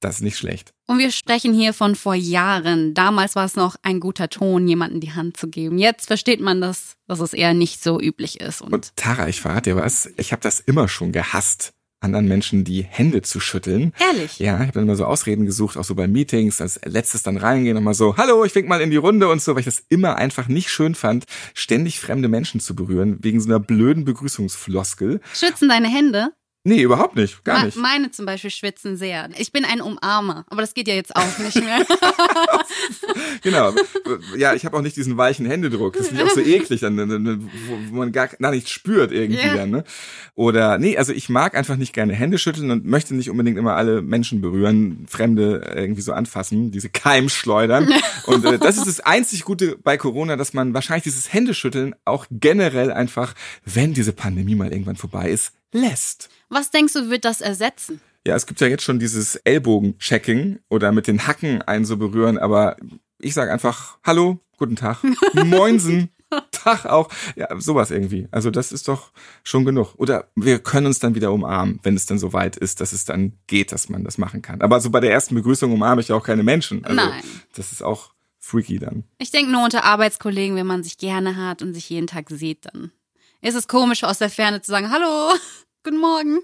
das 0.00 0.16
ist 0.16 0.22
nicht 0.22 0.38
schlecht. 0.38 0.72
Und 0.88 0.98
wir 0.98 1.10
sprechen 1.10 1.52
hier 1.52 1.72
von 1.72 1.96
vor 1.96 2.14
Jahren. 2.14 2.94
Damals 2.94 3.34
war 3.34 3.44
es 3.44 3.56
noch 3.56 3.74
ein 3.82 3.98
guter 3.98 4.28
Ton, 4.28 4.68
jemanden 4.68 5.00
die 5.00 5.12
Hand 5.12 5.36
zu 5.36 5.48
geben. 5.48 5.78
Jetzt 5.78 6.06
versteht 6.06 6.40
man 6.40 6.60
das, 6.60 6.96
dass 7.08 7.18
es 7.18 7.32
eher 7.32 7.54
nicht 7.54 7.82
so 7.82 8.00
üblich 8.00 8.40
ist. 8.40 8.62
Und, 8.62 8.72
Und 8.72 8.96
Tara, 8.96 9.28
ich 9.28 9.40
verrate 9.40 9.70
dir 9.70 9.76
was, 9.76 10.08
ich 10.16 10.30
habe 10.30 10.42
das 10.42 10.60
immer 10.60 10.86
schon 10.86 11.10
gehasst, 11.10 11.72
anderen 12.00 12.28
Menschen 12.28 12.62
die 12.62 12.84
Hände 12.84 13.22
zu 13.22 13.40
schütteln. 13.40 13.92
ehrlich. 13.98 14.38
Ja, 14.38 14.54
ich 14.56 14.60
habe 14.60 14.72
dann 14.72 14.84
immer 14.84 14.94
so 14.94 15.06
Ausreden 15.06 15.44
gesucht, 15.44 15.76
auch 15.76 15.84
so 15.84 15.96
bei 15.96 16.06
Meetings, 16.06 16.60
als 16.60 16.78
letztes 16.84 17.24
dann 17.24 17.36
reingehen 17.36 17.76
und 17.76 17.82
mal 17.82 17.94
so, 17.94 18.16
hallo, 18.16 18.44
ich 18.44 18.54
wink 18.54 18.68
mal 18.68 18.80
in 18.80 18.90
die 18.90 18.96
Runde 18.96 19.28
und 19.28 19.42
so, 19.42 19.54
weil 19.54 19.60
ich 19.60 19.64
das 19.64 19.82
immer 19.88 20.16
einfach 20.16 20.46
nicht 20.46 20.70
schön 20.70 20.94
fand, 20.94 21.24
ständig 21.54 21.98
fremde 21.98 22.28
Menschen 22.28 22.60
zu 22.60 22.76
berühren, 22.76 23.18
wegen 23.22 23.40
so 23.40 23.48
einer 23.48 23.58
blöden 23.58 24.04
Begrüßungsfloskel. 24.04 25.20
Schützen 25.34 25.68
deine 25.68 25.88
Hände? 25.88 26.30
Nee, 26.66 26.82
überhaupt 26.82 27.14
nicht, 27.14 27.44
gar 27.44 27.64
nicht. 27.64 27.76
Meine 27.76 28.10
zum 28.10 28.26
Beispiel 28.26 28.50
schwitzen 28.50 28.96
sehr. 28.96 29.28
Ich 29.38 29.52
bin 29.52 29.64
ein 29.64 29.80
Umarmer, 29.80 30.44
aber 30.48 30.62
das 30.62 30.74
geht 30.74 30.88
ja 30.88 30.94
jetzt 30.94 31.14
auch 31.14 31.38
nicht 31.38 31.62
mehr. 31.62 31.86
Genau. 33.42 33.72
Ja, 34.36 34.54
ich 34.54 34.64
habe 34.64 34.76
auch 34.76 34.82
nicht 34.82 34.96
diesen 34.96 35.16
weichen 35.16 35.46
Händedruck. 35.46 35.96
Das 35.96 36.08
finde 36.08 36.24
ich 36.24 36.30
auch 36.30 36.34
so 36.34 36.40
eklig, 36.40 36.80
dann, 36.80 37.48
wo, 37.90 37.96
man 37.96 38.10
gar, 38.10 38.28
gar 38.28 38.50
nichts 38.50 38.70
spürt 38.70 39.12
irgendwie 39.12 39.40
Ja. 39.40 39.54
dann. 39.54 39.70
Ne? 39.70 39.84
Oder 40.34 40.78
nee, 40.78 40.96
also 40.96 41.12
ich 41.12 41.28
mag 41.28 41.56
einfach 41.56 41.76
nicht 41.76 41.92
gerne 41.92 42.12
Hände 42.12 42.38
schütteln 42.38 42.70
und 42.70 42.84
möchte 42.84 43.14
nicht 43.14 43.30
unbedingt 43.30 43.58
immer 43.58 43.76
alle 43.76 44.02
Menschen 44.02 44.40
berühren, 44.40 45.06
Fremde 45.08 45.72
irgendwie 45.74 46.02
so 46.02 46.12
anfassen, 46.12 46.72
diese 46.72 46.88
Keimschleudern. 46.88 47.88
Und 48.26 48.44
äh, 48.44 48.58
das 48.58 48.76
ist 48.76 48.86
das 48.86 49.00
einzig 49.00 49.44
Gute 49.44 49.76
bei 49.82 49.96
Corona, 49.96 50.36
dass 50.36 50.52
man 50.52 50.74
wahrscheinlich 50.74 51.04
dieses 51.04 51.32
Händeschütteln 51.32 51.94
auch 52.04 52.26
generell 52.30 52.90
einfach, 52.90 53.34
wenn 53.64 53.94
diese 53.94 54.12
Pandemie 54.12 54.56
mal 54.56 54.72
irgendwann 54.72 54.96
vorbei 54.96 55.30
ist, 55.30 55.52
lässt. 55.72 56.28
Was 56.48 56.70
denkst 56.70 56.92
du, 56.92 57.10
wird 57.10 57.24
das 57.24 57.40
ersetzen? 57.40 58.00
Ja, 58.26 58.34
es 58.34 58.46
gibt 58.46 58.60
ja 58.60 58.66
jetzt 58.66 58.82
schon 58.82 58.98
dieses 58.98 59.36
Ellbogen-Checking 59.36 60.58
oder 60.68 60.92
mit 60.92 61.06
den 61.06 61.26
Hacken 61.26 61.62
einen 61.62 61.84
so 61.84 61.96
berühren, 61.96 62.38
aber 62.38 62.76
ich 63.18 63.34
sage 63.34 63.52
einfach 63.52 63.98
Hallo, 64.04 64.40
guten 64.56 64.76
Tag, 64.76 64.98
Moinsen, 65.34 66.10
Tag 66.50 66.86
auch, 66.86 67.08
ja, 67.36 67.48
sowas 67.60 67.90
irgendwie. 67.90 68.26
Also 68.32 68.50
das 68.50 68.72
ist 68.72 68.88
doch 68.88 69.12
schon 69.44 69.64
genug. 69.64 69.94
Oder 69.96 70.28
wir 70.34 70.58
können 70.58 70.86
uns 70.86 70.98
dann 70.98 71.14
wieder 71.14 71.32
umarmen, 71.32 71.78
wenn 71.82 71.94
es 71.94 72.06
dann 72.06 72.18
so 72.18 72.32
weit 72.32 72.56
ist, 72.56 72.80
dass 72.80 72.92
es 72.92 73.04
dann 73.04 73.34
geht, 73.46 73.72
dass 73.72 73.88
man 73.88 74.02
das 74.02 74.18
machen 74.18 74.42
kann. 74.42 74.60
Aber 74.60 74.80
so 74.80 74.90
bei 74.90 75.00
der 75.00 75.12
ersten 75.12 75.34
Begrüßung 75.34 75.72
umarme 75.72 76.00
ich 76.00 76.08
ja 76.08 76.16
auch 76.16 76.24
keine 76.24 76.42
Menschen. 76.42 76.84
Also 76.84 76.96
Nein. 76.96 77.22
Das 77.54 77.72
ist 77.72 77.82
auch 77.82 78.12
freaky 78.38 78.78
dann. 78.78 79.04
Ich 79.18 79.30
denke 79.30 79.52
nur 79.52 79.64
unter 79.64 79.84
Arbeitskollegen, 79.84 80.56
wenn 80.56 80.66
man 80.66 80.82
sich 80.82 80.98
gerne 80.98 81.36
hat 81.36 81.62
und 81.62 81.74
sich 81.74 81.88
jeden 81.88 82.06
Tag 82.06 82.30
sieht, 82.30 82.66
dann 82.66 82.90
ist 83.40 83.54
es 83.54 83.68
komisch 83.68 84.04
aus 84.04 84.18
der 84.18 84.30
Ferne 84.30 84.60
zu 84.60 84.70
sagen, 84.70 84.90
hallo, 84.90 85.34
guten 85.84 85.98
Morgen. 85.98 86.40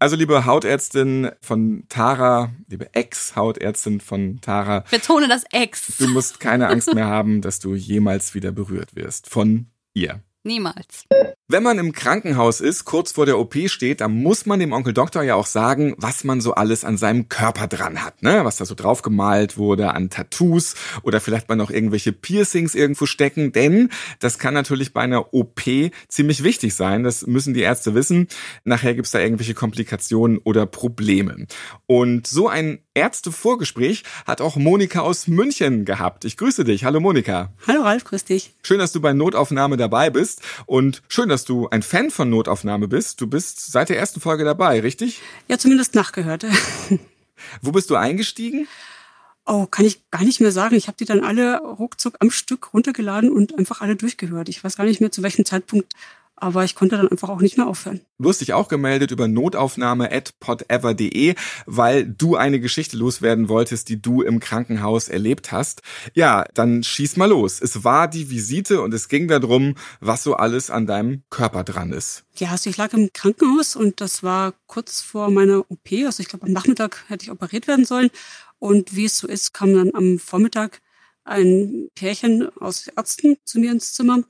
Also 0.00 0.14
liebe 0.14 0.44
Hautärztin 0.44 1.30
von 1.40 1.84
Tara, 1.88 2.52
liebe 2.68 2.94
Ex-Hautärztin 2.94 4.00
von 4.00 4.40
Tara, 4.40 4.84
Betone 4.90 5.26
das 5.26 5.42
Ex. 5.50 5.96
Du 5.98 6.06
musst 6.06 6.38
keine 6.38 6.68
Angst 6.68 6.94
mehr 6.94 7.06
haben, 7.06 7.40
dass 7.40 7.58
du 7.58 7.74
jemals 7.74 8.34
wieder 8.34 8.52
berührt 8.52 8.94
wirst 8.94 9.28
von 9.28 9.66
ihr. 9.94 10.22
Niemals. 10.48 11.04
Wenn 11.50 11.62
man 11.62 11.78
im 11.78 11.92
Krankenhaus 11.92 12.60
ist, 12.60 12.86
kurz 12.86 13.12
vor 13.12 13.26
der 13.26 13.38
OP 13.38 13.54
steht, 13.66 14.00
dann 14.00 14.12
muss 14.22 14.46
man 14.46 14.60
dem 14.60 14.72
Onkel 14.72 14.94
Doktor 14.94 15.22
ja 15.22 15.34
auch 15.34 15.46
sagen, 15.46 15.94
was 15.98 16.24
man 16.24 16.40
so 16.40 16.54
alles 16.54 16.84
an 16.84 16.96
seinem 16.96 17.28
Körper 17.28 17.68
dran 17.68 18.02
hat, 18.02 18.22
ne? 18.22 18.44
Was 18.44 18.56
da 18.56 18.64
so 18.64 18.74
draufgemalt 18.74 19.58
wurde 19.58 19.92
an 19.92 20.08
Tattoos 20.08 20.74
oder 21.02 21.20
vielleicht 21.20 21.50
mal 21.50 21.54
noch 21.54 21.70
irgendwelche 21.70 22.12
Piercings 22.12 22.74
irgendwo 22.74 23.04
stecken, 23.04 23.52
denn 23.52 23.90
das 24.20 24.38
kann 24.38 24.54
natürlich 24.54 24.94
bei 24.94 25.02
einer 25.02 25.34
OP 25.34 25.60
ziemlich 26.08 26.42
wichtig 26.44 26.74
sein. 26.74 27.04
Das 27.04 27.26
müssen 27.26 27.52
die 27.52 27.60
Ärzte 27.60 27.94
wissen. 27.94 28.28
Nachher 28.64 28.94
gibt's 28.94 29.10
da 29.10 29.20
irgendwelche 29.20 29.54
Komplikationen 29.54 30.38
oder 30.38 30.64
Probleme. 30.64 31.46
Und 31.86 32.26
so 32.26 32.48
ein 32.48 32.78
Ärztevorgespräch 32.94 34.02
hat 34.26 34.40
auch 34.40 34.56
Monika 34.56 35.00
aus 35.00 35.28
München 35.28 35.84
gehabt. 35.84 36.24
Ich 36.24 36.36
grüße 36.36 36.64
dich. 36.64 36.84
Hallo 36.84 37.00
Monika. 37.00 37.52
Hallo 37.66 37.82
Ralf, 37.82 38.04
grüß 38.04 38.24
dich. 38.24 38.54
Schön, 38.62 38.78
dass 38.78 38.92
du 38.92 39.00
bei 39.00 39.12
Notaufnahme 39.12 39.76
dabei 39.76 40.10
bist 40.10 40.37
und 40.66 41.02
schön, 41.08 41.28
dass 41.28 41.44
du 41.44 41.68
ein 41.68 41.82
Fan 41.82 42.10
von 42.10 42.30
Notaufnahme 42.30 42.88
bist. 42.88 43.20
Du 43.20 43.26
bist 43.26 43.72
seit 43.72 43.88
der 43.88 43.98
ersten 43.98 44.20
Folge 44.20 44.44
dabei, 44.44 44.80
richtig? 44.80 45.20
Ja, 45.48 45.58
zumindest 45.58 45.94
nachgehört. 45.94 46.44
Wo 47.62 47.72
bist 47.72 47.90
du 47.90 47.96
eingestiegen? 47.96 48.66
Oh, 49.46 49.66
kann 49.66 49.86
ich 49.86 50.10
gar 50.10 50.24
nicht 50.24 50.40
mehr 50.40 50.52
sagen. 50.52 50.74
Ich 50.74 50.88
habe 50.88 50.98
die 50.98 51.06
dann 51.06 51.24
alle 51.24 51.58
ruckzuck 51.60 52.16
am 52.20 52.30
Stück 52.30 52.74
runtergeladen 52.74 53.30
und 53.30 53.58
einfach 53.58 53.80
alle 53.80 53.96
durchgehört. 53.96 54.50
Ich 54.50 54.62
weiß 54.62 54.76
gar 54.76 54.84
nicht 54.84 55.00
mehr 55.00 55.10
zu 55.10 55.22
welchem 55.22 55.46
Zeitpunkt, 55.46 55.94
aber 56.40 56.64
ich 56.64 56.74
konnte 56.74 56.96
dann 56.96 57.08
einfach 57.08 57.28
auch 57.28 57.40
nicht 57.40 57.56
mehr 57.56 57.66
aufhören. 57.66 58.00
Du 58.18 58.28
hast 58.28 58.40
dich 58.40 58.52
auch 58.52 58.68
gemeldet 58.68 59.10
über 59.10 59.28
notaufnahme.podever.de, 59.28 61.34
weil 61.66 62.06
du 62.06 62.36
eine 62.36 62.60
Geschichte 62.60 62.96
loswerden 62.96 63.48
wolltest, 63.48 63.88
die 63.88 64.00
du 64.00 64.22
im 64.22 64.40
Krankenhaus 64.40 65.08
erlebt 65.08 65.52
hast. 65.52 65.82
Ja, 66.14 66.44
dann 66.54 66.82
schieß 66.82 67.16
mal 67.16 67.30
los. 67.30 67.60
Es 67.60 67.84
war 67.84 68.08
die 68.08 68.30
Visite 68.30 68.80
und 68.80 68.94
es 68.94 69.08
ging 69.08 69.28
darum, 69.28 69.74
was 70.00 70.22
so 70.22 70.34
alles 70.34 70.70
an 70.70 70.86
deinem 70.86 71.22
Körper 71.30 71.64
dran 71.64 71.92
ist. 71.92 72.24
Ja, 72.36 72.50
also 72.50 72.70
ich 72.70 72.76
lag 72.76 72.92
im 72.92 73.10
Krankenhaus 73.12 73.76
und 73.76 74.00
das 74.00 74.22
war 74.22 74.54
kurz 74.66 75.00
vor 75.00 75.30
meiner 75.30 75.60
OP. 75.70 75.92
Also 76.06 76.22
ich 76.22 76.28
glaube, 76.28 76.46
am 76.46 76.52
Nachmittag 76.52 77.04
hätte 77.08 77.24
ich 77.24 77.30
operiert 77.30 77.66
werden 77.66 77.84
sollen. 77.84 78.10
Und 78.58 78.96
wie 78.96 79.04
es 79.04 79.18
so 79.18 79.28
ist, 79.28 79.54
kam 79.54 79.74
dann 79.74 79.94
am 79.94 80.18
Vormittag 80.18 80.80
ein 81.24 81.88
Pärchen 81.94 82.48
aus 82.58 82.88
Ärzten 82.88 83.36
zu 83.44 83.60
mir 83.60 83.70
ins 83.70 83.92
Zimmer. 83.92 84.24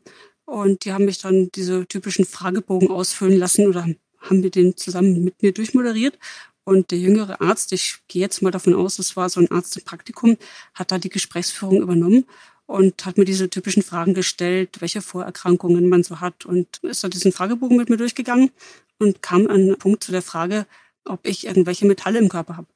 Und 0.48 0.86
die 0.86 0.94
haben 0.94 1.04
mich 1.04 1.18
dann 1.18 1.50
diese 1.54 1.86
typischen 1.86 2.24
Fragebogen 2.24 2.90
ausfüllen 2.90 3.38
lassen 3.38 3.66
oder 3.66 3.82
haben 3.82 4.42
wir 4.42 4.50
den 4.50 4.78
zusammen 4.78 5.22
mit 5.22 5.42
mir 5.42 5.52
durchmoderiert. 5.52 6.18
Und 6.64 6.90
der 6.90 6.98
jüngere 6.98 7.42
Arzt, 7.42 7.70
ich 7.74 7.98
gehe 8.08 8.22
jetzt 8.22 8.40
mal 8.40 8.50
davon 8.50 8.72
aus, 8.72 8.98
es 8.98 9.14
war 9.14 9.28
so 9.28 9.40
ein 9.40 9.50
Arzt 9.50 9.76
im 9.76 9.84
Praktikum, 9.84 10.38
hat 10.72 10.90
da 10.90 10.96
die 10.96 11.10
Gesprächsführung 11.10 11.82
übernommen 11.82 12.24
und 12.64 13.04
hat 13.04 13.18
mir 13.18 13.26
diese 13.26 13.50
typischen 13.50 13.82
Fragen 13.82 14.14
gestellt, 14.14 14.80
welche 14.80 15.02
Vorerkrankungen 15.02 15.86
man 15.86 16.02
so 16.02 16.20
hat 16.20 16.46
und 16.46 16.78
ist 16.78 17.04
da 17.04 17.08
diesen 17.10 17.32
Fragebogen 17.32 17.76
mit 17.76 17.90
mir 17.90 17.98
durchgegangen 17.98 18.50
und 18.98 19.20
kam 19.20 19.48
an 19.48 19.50
einen 19.50 19.76
Punkt 19.78 20.02
zu 20.02 20.12
der 20.12 20.22
Frage, 20.22 20.66
ob 21.04 21.26
ich 21.26 21.46
irgendwelche 21.46 21.86
Metalle 21.86 22.20
im 22.20 22.30
Körper 22.30 22.56
habe. 22.56 22.68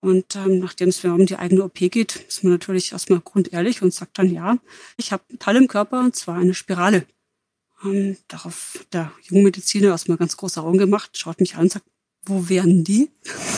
Und 0.00 0.34
ähm, 0.34 0.58
nachdem 0.58 0.88
es 0.88 1.04
mir 1.04 1.14
um 1.14 1.26
die 1.26 1.36
eigene 1.36 1.62
OP 1.62 1.74
geht, 1.74 2.16
ist 2.16 2.42
man 2.42 2.54
natürlich 2.54 2.90
erstmal 2.90 3.20
grundehrlich 3.20 3.82
und 3.82 3.94
sagt 3.94 4.18
dann, 4.18 4.32
ja, 4.32 4.58
ich 4.96 5.12
habe 5.12 5.22
Metalle 5.28 5.60
im 5.60 5.68
Körper 5.68 6.00
und 6.00 6.16
zwar 6.16 6.38
eine 6.38 6.54
Spirale. 6.54 7.06
Ähm, 7.84 8.16
darauf 8.28 8.84
der 8.92 9.12
Jungmediziner 9.22 9.88
erstmal 9.88 10.18
ganz 10.18 10.36
große 10.36 10.60
Augen 10.62 10.78
gemacht, 10.78 11.16
schaut 11.16 11.40
mich 11.40 11.54
an 11.54 11.62
und 11.62 11.72
sagt, 11.72 11.86
wo 12.24 12.48
wären 12.48 12.84
die? 12.84 13.10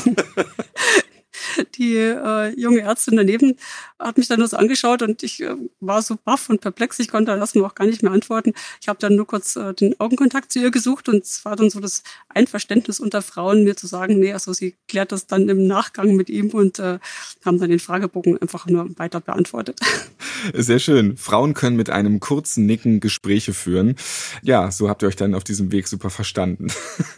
die 1.76 1.96
äh, 1.96 2.58
junge 2.58 2.80
Ärztin 2.80 3.16
daneben 3.16 3.56
hat 3.98 4.18
mich 4.18 4.28
dann 4.28 4.38
nur 4.38 4.48
so 4.48 4.56
angeschaut 4.56 5.02
und 5.02 5.22
ich 5.22 5.42
äh, 5.42 5.54
war 5.80 6.02
so 6.02 6.16
baff 6.22 6.48
und 6.48 6.60
perplex. 6.60 6.98
Ich 6.98 7.08
konnte 7.08 7.36
das 7.36 7.54
nur 7.54 7.66
auch 7.66 7.74
gar 7.74 7.86
nicht 7.86 8.02
mehr 8.02 8.12
antworten. 8.12 8.52
Ich 8.80 8.88
habe 8.88 8.98
dann 8.98 9.14
nur 9.14 9.26
kurz 9.26 9.56
äh, 9.56 9.74
den 9.74 9.98
Augenkontakt 10.00 10.52
zu 10.52 10.58
ihr 10.58 10.70
gesucht 10.70 11.08
und 11.08 11.24
es 11.24 11.44
war 11.44 11.56
dann 11.56 11.70
so 11.70 11.80
das 11.80 12.02
Einverständnis 12.28 13.00
unter 13.00 13.22
Frauen, 13.22 13.64
mir 13.64 13.76
zu 13.76 13.86
sagen, 13.86 14.18
nee, 14.18 14.32
also 14.32 14.52
sie 14.52 14.76
klärt 14.88 15.12
das 15.12 15.26
dann 15.26 15.48
im 15.48 15.66
Nachgang 15.66 16.14
mit 16.16 16.30
ihm 16.30 16.50
und 16.50 16.78
äh, 16.78 16.98
haben 17.44 17.58
dann 17.58 17.70
den 17.70 17.78
Fragebogen 17.78 18.40
einfach 18.40 18.66
nur 18.66 18.98
weiter 18.98 19.20
beantwortet. 19.20 19.80
Sehr 20.54 20.78
schön. 20.78 21.16
Frauen 21.16 21.54
können 21.54 21.76
mit 21.76 21.90
einem 21.90 22.20
kurzen 22.20 22.66
Nicken 22.66 23.00
Gespräche 23.00 23.54
führen. 23.54 23.96
Ja, 24.42 24.70
so 24.70 24.88
habt 24.88 25.02
ihr 25.02 25.08
euch 25.08 25.16
dann 25.16 25.34
auf 25.34 25.44
diesem 25.44 25.70
Weg 25.72 25.88
super 25.88 26.10
verstanden. 26.10 26.68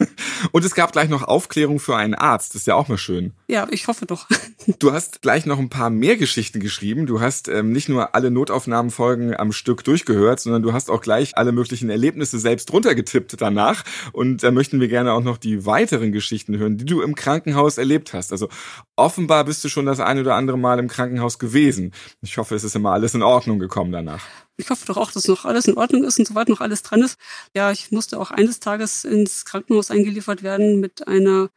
Und 0.51 0.63
es 0.63 0.75
gab 0.75 0.91
gleich 0.91 1.09
noch 1.09 1.23
Aufklärung 1.23 1.79
für 1.79 1.95
einen 1.95 2.13
Arzt. 2.13 2.53
Das 2.53 2.61
ist 2.61 2.67
ja 2.67 2.75
auch 2.75 2.87
mal 2.87 2.97
schön. 2.97 3.33
Ja, 3.47 3.67
ich 3.71 3.87
hoffe 3.87 4.05
doch. 4.05 4.24
Du 4.79 4.91
hast 4.91 5.21
gleich 5.21 5.45
noch 5.45 5.59
ein 5.59 5.69
paar 5.69 5.91
mehr 5.91 6.17
Geschichten 6.17 6.59
geschrieben. 6.59 7.05
Du 7.05 7.21
hast 7.21 7.47
ähm, 7.49 7.71
nicht 7.71 7.87
nur 7.87 8.15
alle 8.15 8.31
Notaufnahmenfolgen 8.31 9.35
am 9.35 9.51
Stück 9.51 9.83
durchgehört, 9.83 10.39
sondern 10.39 10.63
du 10.63 10.73
hast 10.73 10.89
auch 10.89 11.01
gleich 11.01 11.37
alle 11.37 11.51
möglichen 11.51 11.89
Erlebnisse 11.91 12.39
selbst 12.39 12.73
runtergetippt 12.73 13.39
danach. 13.39 13.83
Und 14.11 14.41
da 14.41 14.49
möchten 14.49 14.79
wir 14.79 14.87
gerne 14.87 15.13
auch 15.13 15.21
noch 15.21 15.37
die 15.37 15.67
weiteren 15.67 16.11
Geschichten 16.11 16.57
hören, 16.57 16.77
die 16.77 16.85
du 16.85 17.01
im 17.01 17.13
Krankenhaus 17.13 17.77
erlebt 17.77 18.13
hast. 18.13 18.31
Also 18.31 18.49
offenbar 18.95 19.45
bist 19.45 19.63
du 19.63 19.69
schon 19.69 19.85
das 19.85 19.99
ein 19.99 20.19
oder 20.19 20.33
andere 20.33 20.57
Mal 20.57 20.79
im 20.79 20.87
Krankenhaus 20.87 21.37
gewesen. 21.37 21.93
Ich 22.21 22.37
hoffe, 22.37 22.55
es 22.55 22.63
ist 22.63 22.75
immer 22.75 22.91
alles 22.91 23.13
in 23.13 23.21
Ordnung 23.21 23.59
gekommen 23.59 23.91
danach. 23.91 24.23
Ich 24.57 24.69
hoffe 24.69 24.85
doch 24.85 24.97
auch, 24.97 25.11
dass 25.11 25.27
noch 25.27 25.45
alles 25.45 25.67
in 25.67 25.77
Ordnung 25.77 26.03
ist 26.05 26.17
und 26.17 26.27
soweit 26.27 26.49
noch 26.49 26.61
alles 26.61 26.81
dran 26.81 27.03
ist. 27.03 27.17
Ja, 27.53 27.71
ich 27.71 27.91
musste 27.91 28.19
auch 28.19 28.31
eines 28.31 28.59
Tages 28.59 29.03
ins 29.03 29.45
Krankenhaus 29.45 29.91
eingeliefert 29.91 30.43
werden 30.43 30.79
mit 30.79 31.07
einer 31.07 31.49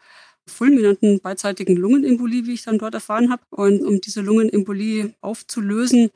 fulminanten 0.49 1.21
beidseitigen 1.21 1.77
Lungenembolie, 1.77 2.47
wie 2.47 2.55
ich 2.55 2.65
dann 2.65 2.79
dort 2.79 2.95
erfahren 2.95 3.31
habe. 3.31 3.43
Und 3.51 3.83
um 3.83 4.01
diese 4.01 4.21
Lungenembolie 4.21 5.15
aufzulösen, 5.21 6.11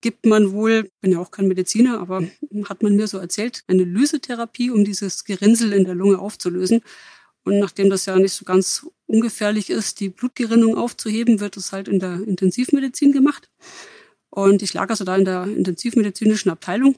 gibt 0.00 0.26
man 0.26 0.52
wohl, 0.52 0.90
bin 1.00 1.12
ja 1.12 1.18
auch 1.18 1.30
kein 1.30 1.48
Mediziner, 1.48 1.98
aber 1.98 2.22
hat 2.68 2.82
man 2.82 2.94
mir 2.94 3.06
so 3.06 3.18
erzählt, 3.18 3.62
eine 3.68 3.84
Lysetherapie, 3.84 4.70
um 4.70 4.84
dieses 4.84 5.24
Gerinnsel 5.24 5.72
in 5.72 5.84
der 5.84 5.94
Lunge 5.94 6.18
aufzulösen. 6.18 6.82
Und 7.44 7.58
nachdem 7.58 7.88
das 7.88 8.06
ja 8.06 8.16
nicht 8.16 8.34
so 8.34 8.44
ganz 8.44 8.86
ungefährlich 9.06 9.70
ist, 9.70 10.00
die 10.00 10.10
Blutgerinnung 10.10 10.76
aufzuheben, 10.76 11.40
wird 11.40 11.56
es 11.56 11.72
halt 11.72 11.88
in 11.88 12.00
der 12.00 12.20
Intensivmedizin 12.26 13.12
gemacht. 13.12 13.48
Und 14.30 14.62
ich 14.62 14.74
lag 14.74 14.90
also 14.90 15.04
da 15.04 15.16
in 15.16 15.24
der 15.24 15.44
intensivmedizinischen 15.44 16.50
Abteilung. 16.50 16.96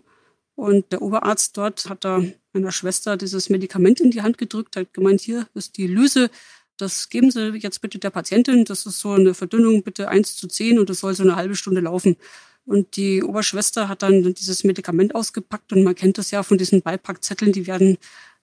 Und 0.56 0.90
der 0.90 1.02
Oberarzt 1.02 1.56
dort 1.56 1.88
hat 1.88 2.04
da 2.04 2.24
meiner 2.52 2.72
Schwester 2.72 3.16
dieses 3.16 3.50
Medikament 3.50 4.00
in 4.00 4.10
die 4.10 4.22
Hand 4.22 4.38
gedrückt, 4.38 4.74
hat 4.76 4.94
gemeint, 4.94 5.20
hier 5.20 5.46
ist 5.54 5.76
die 5.76 5.86
Lyse, 5.86 6.30
das 6.76 7.08
geben 7.08 7.30
Sie 7.30 7.56
jetzt 7.56 7.80
bitte 7.80 7.98
der 7.98 8.10
Patientin, 8.10 8.64
das 8.64 8.86
ist 8.86 9.00
so 9.00 9.12
eine 9.12 9.34
Verdünnung, 9.34 9.82
bitte 9.82 10.08
eins 10.08 10.36
zu 10.36 10.48
zehn 10.48 10.78
und 10.78 10.90
das 10.90 11.00
soll 11.00 11.14
so 11.14 11.22
eine 11.22 11.36
halbe 11.36 11.56
Stunde 11.56 11.80
laufen. 11.80 12.16
Und 12.64 12.96
die 12.96 13.22
Oberschwester 13.22 13.88
hat 13.88 14.02
dann 14.02 14.34
dieses 14.34 14.64
Medikament 14.64 15.14
ausgepackt 15.14 15.72
und 15.72 15.84
man 15.84 15.94
kennt 15.94 16.18
das 16.18 16.30
ja 16.32 16.42
von 16.42 16.58
diesen 16.58 16.82
Beipackzetteln, 16.82 17.52
die 17.52 17.66
werden 17.66 17.96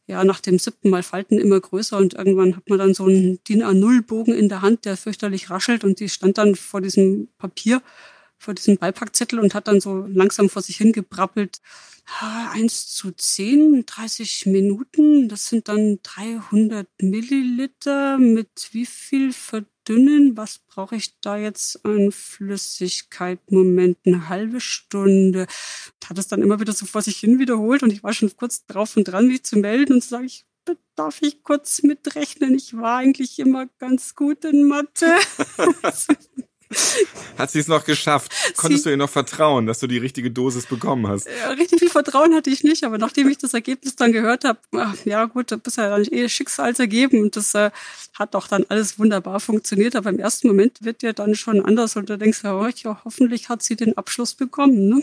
ja 0.07 0.23
nach 0.23 0.39
dem 0.39 0.59
siebten 0.59 0.89
Mal 0.89 1.03
Falten 1.03 1.37
immer 1.37 1.59
größer 1.59 1.97
und 1.97 2.13
irgendwann 2.13 2.55
hat 2.55 2.69
man 2.69 2.79
dann 2.79 2.93
so 2.93 3.05
einen 3.05 3.43
DIN 3.43 3.63
A0-Bogen 3.63 4.33
in 4.33 4.49
der 4.49 4.61
Hand, 4.61 4.85
der 4.85 4.97
fürchterlich 4.97 5.49
raschelt 5.49 5.83
und 5.83 5.99
die 5.99 6.09
stand 6.09 6.37
dann 6.37 6.55
vor 6.55 6.81
diesem 6.81 7.29
Papier, 7.37 7.81
vor 8.43 8.53
diesem 8.53 8.77
Beipackzettel 8.77 9.39
und 9.39 9.55
hat 9.55 9.67
dann 9.67 9.79
so 9.79 10.05
langsam 10.07 10.49
vor 10.49 10.61
sich 10.61 10.77
hingebrabbelt. 10.77 11.61
1 12.53 12.93
zu 12.93 13.11
10, 13.11 13.85
30 13.85 14.47
Minuten, 14.47 15.29
das 15.29 15.47
sind 15.47 15.69
dann 15.69 15.99
300 16.03 16.87
Milliliter. 17.01 18.17
Mit 18.17 18.69
wie 18.71 18.85
viel 18.85 19.31
verdünnen? 19.31 20.35
Was 20.35 20.59
brauche 20.59 20.97
ich 20.97 21.19
da 21.21 21.37
jetzt 21.37 21.85
an 21.85 22.11
Flüssigkeit? 22.11 23.39
Moment, 23.49 23.97
eine 24.05 24.27
halbe 24.27 24.59
Stunde. 24.59 25.47
Hat 26.05 26.17
es 26.17 26.27
dann 26.27 26.41
immer 26.41 26.59
wieder 26.59 26.73
so 26.73 26.85
vor 26.85 27.01
sich 27.01 27.17
hin 27.17 27.39
wiederholt 27.39 27.83
und 27.83 27.93
ich 27.93 28.03
war 28.03 28.13
schon 28.13 28.35
kurz 28.35 28.65
drauf 28.65 28.97
und 28.97 29.05
dran, 29.05 29.27
mich 29.27 29.43
zu 29.43 29.57
melden 29.57 29.93
und 29.93 30.01
zu 30.01 30.09
sagen, 30.09 30.25
ich 30.25 30.45
darf 30.95 31.21
ich 31.21 31.43
kurz 31.43 31.83
mitrechnen? 31.83 32.55
Ich 32.55 32.75
war 32.75 32.97
eigentlich 32.97 33.39
immer 33.39 33.67
ganz 33.79 34.15
gut 34.15 34.45
in 34.45 34.65
Mathe. 34.65 35.07
Hat 37.37 37.51
sie 37.51 37.59
es 37.59 37.67
noch 37.67 37.85
geschafft? 37.85 38.31
Konntest 38.55 38.83
sie, 38.83 38.89
du 38.89 38.93
ihr 38.93 38.97
noch 38.97 39.09
vertrauen, 39.09 39.65
dass 39.65 39.79
du 39.79 39.87
die 39.87 39.97
richtige 39.97 40.31
Dosis 40.31 40.65
bekommen 40.65 41.07
hast? 41.07 41.27
Ja, 41.27 41.51
richtig 41.51 41.79
viel 41.79 41.89
Vertrauen 41.89 42.33
hatte 42.33 42.49
ich 42.49 42.63
nicht, 42.63 42.83
aber 42.83 42.97
nachdem 42.97 43.29
ich 43.29 43.37
das 43.37 43.53
Ergebnis 43.53 43.95
dann 43.95 44.11
gehört 44.11 44.43
habe, 44.43 44.59
ja 45.05 45.25
gut, 45.25 45.51
das 45.51 45.59
ist 45.65 45.77
ja 45.77 45.89
dann 45.89 46.05
eh 46.11 46.29
Schicksalsergeben 46.29 47.21
und 47.21 47.35
das 47.35 47.53
äh, 47.55 47.71
hat 48.13 48.33
doch 48.33 48.47
dann 48.47 48.65
alles 48.69 48.99
wunderbar 48.99 49.39
funktioniert, 49.39 49.95
aber 49.95 50.09
im 50.09 50.19
ersten 50.19 50.47
Moment 50.47 50.83
wird 50.83 51.01
dir 51.01 51.13
dann 51.13 51.35
schon 51.35 51.63
anders 51.63 51.95
und 51.95 52.09
du 52.09 52.17
denkst, 52.17 52.39
ja, 52.43 53.01
hoffentlich 53.03 53.49
hat 53.49 53.63
sie 53.63 53.75
den 53.75 53.97
Abschluss 53.97 54.33
bekommen. 54.33 54.89
Ne? 54.89 55.01